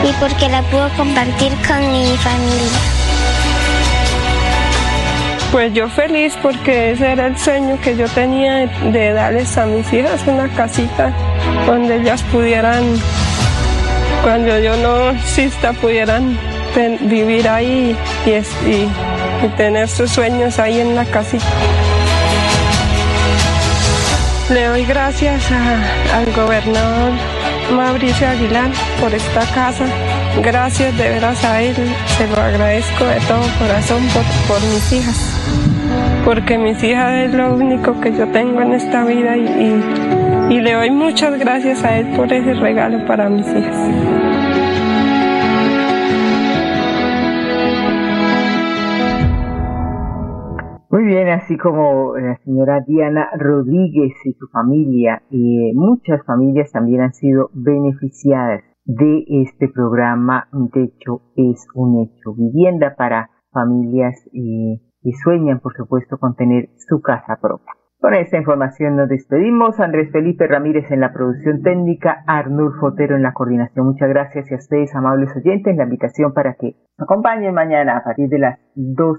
y 0.03 0.13
porque 0.19 0.49
la 0.49 0.63
puedo 0.63 0.89
compartir 0.97 1.53
con 1.65 1.93
mi 1.93 2.17
familia. 2.17 2.81
Pues 5.53 5.73
yo 5.75 5.89
feliz 5.89 6.37
porque 6.43 6.91
ese 6.91 7.13
era 7.13 7.29
el 7.29 7.39
sueño 7.39 7.79
que 7.81 7.97
yo 7.97 8.09
tenía 8.09 8.67
de, 8.67 9.13
darles 9.13 9.57
a 9.59 9.67
mis 9.67 9.93
hijas 9.93 10.21
una 10.27 10.49
casita 10.49 11.13
donde 11.65 11.95
ellas 11.95 12.21
pudieran, 12.33 12.83
cuando 14.25 14.59
yo 14.59 14.77
no 14.77 15.11
exista, 15.11 15.73
pudieran 15.73 16.37
vivir 17.03 17.49
ahí 17.49 17.97
y, 18.27 18.31
y, 18.31 18.89
y 19.45 19.49
tener 19.57 19.89
sus 19.89 20.11
sueños 20.11 20.59
ahí 20.59 20.81
en 20.81 20.97
la 20.97 21.05
casita. 21.05 21.47
Le 24.49 24.65
doy 24.65 24.85
gracias 24.85 25.51
al 25.51 26.33
gobernador 26.33 27.13
Mauricio 27.75 28.29
Aguilar 28.29 28.71
por 29.01 29.13
esta 29.13 29.41
casa. 29.53 29.87
Gracias 30.41 30.97
de 30.97 31.09
veras 31.09 31.45
a 31.45 31.63
él. 31.63 31.75
Se 32.17 32.29
lo 32.29 32.37
agradezco 32.37 33.05
de 33.07 33.19
todo 33.27 33.43
corazón 33.59 34.03
por, 34.47 34.61
mis 34.61 34.93
hijas. 34.93 35.37
Porque 36.25 36.59
mis 36.59 36.81
hijas 36.85 37.27
es 37.27 37.35
lo 37.35 37.55
único 37.55 38.01
que 38.01 38.13
yo 38.13 38.29
tengo 38.29 38.61
en 38.61 38.75
esta 38.75 39.05
vida 39.05 39.37
y, 39.37 39.83
y 40.51 40.61
le 40.61 40.75
doy 40.75 40.91
muchas 40.91 41.37
gracias 41.41 41.83
a 41.83 41.99
él 41.99 42.07
por 42.15 42.33
ese 42.33 42.55
regalo 42.55 43.05
para 43.05 43.29
mis 43.29 43.49
hijas. 43.49 44.26
Así 51.25 51.57
como 51.57 52.17
la 52.17 52.37
señora 52.45 52.83
Diana 52.87 53.31
Rodríguez 53.39 54.13
y 54.25 54.33
su 54.35 54.49
familia, 54.49 55.23
y 55.31 55.73
muchas 55.75 56.23
familias 56.27 56.71
también 56.73 57.01
han 57.01 57.15
sido 57.15 57.49
beneficiadas 57.55 58.63
de 58.85 59.25
este 59.29 59.69
programa 59.69 60.47
Mi 60.53 60.69
Techo 60.69 61.23
es 61.35 61.67
un 61.75 62.03
hecho. 62.03 62.35
Vivienda 62.35 62.95
para 62.97 63.31
familias 63.51 64.15
eh, 64.35 64.81
que 65.03 65.13
sueñan, 65.25 65.61
por 65.61 65.75
supuesto, 65.75 66.19
con 66.19 66.37
tener 66.37 66.69
su 66.87 67.01
casa 67.01 67.39
propia. 67.41 67.73
Con 67.99 68.15
esta 68.15 68.37
información 68.37 68.97
nos 68.97 69.09
despedimos. 69.09 69.81
Andrés 69.81 70.13
Felipe 70.13 70.47
Ramírez 70.47 70.91
en 70.91 71.01
la 71.01 71.15
producción 71.15 71.63
técnica, 71.63 72.25
Arnulfo 72.27 72.91
Fotero 72.91 73.17
en 73.17 73.23
la 73.23 73.33
coordinación. 73.33 73.87
Muchas 73.87 74.11
gracias 74.11 74.51
y 74.51 74.55
a 74.55 74.59
ustedes, 74.59 74.95
amables 74.95 75.35
oyentes, 75.35 75.75
la 75.77 75.85
invitación 75.85 76.35
para 76.35 76.55
que 76.55 76.77
nos 76.99 77.09
acompañen 77.09 77.55
mañana 77.55 77.97
a 77.97 78.05
partir 78.05 78.29
de 78.29 78.39
las 78.39 78.61
2 78.75 79.19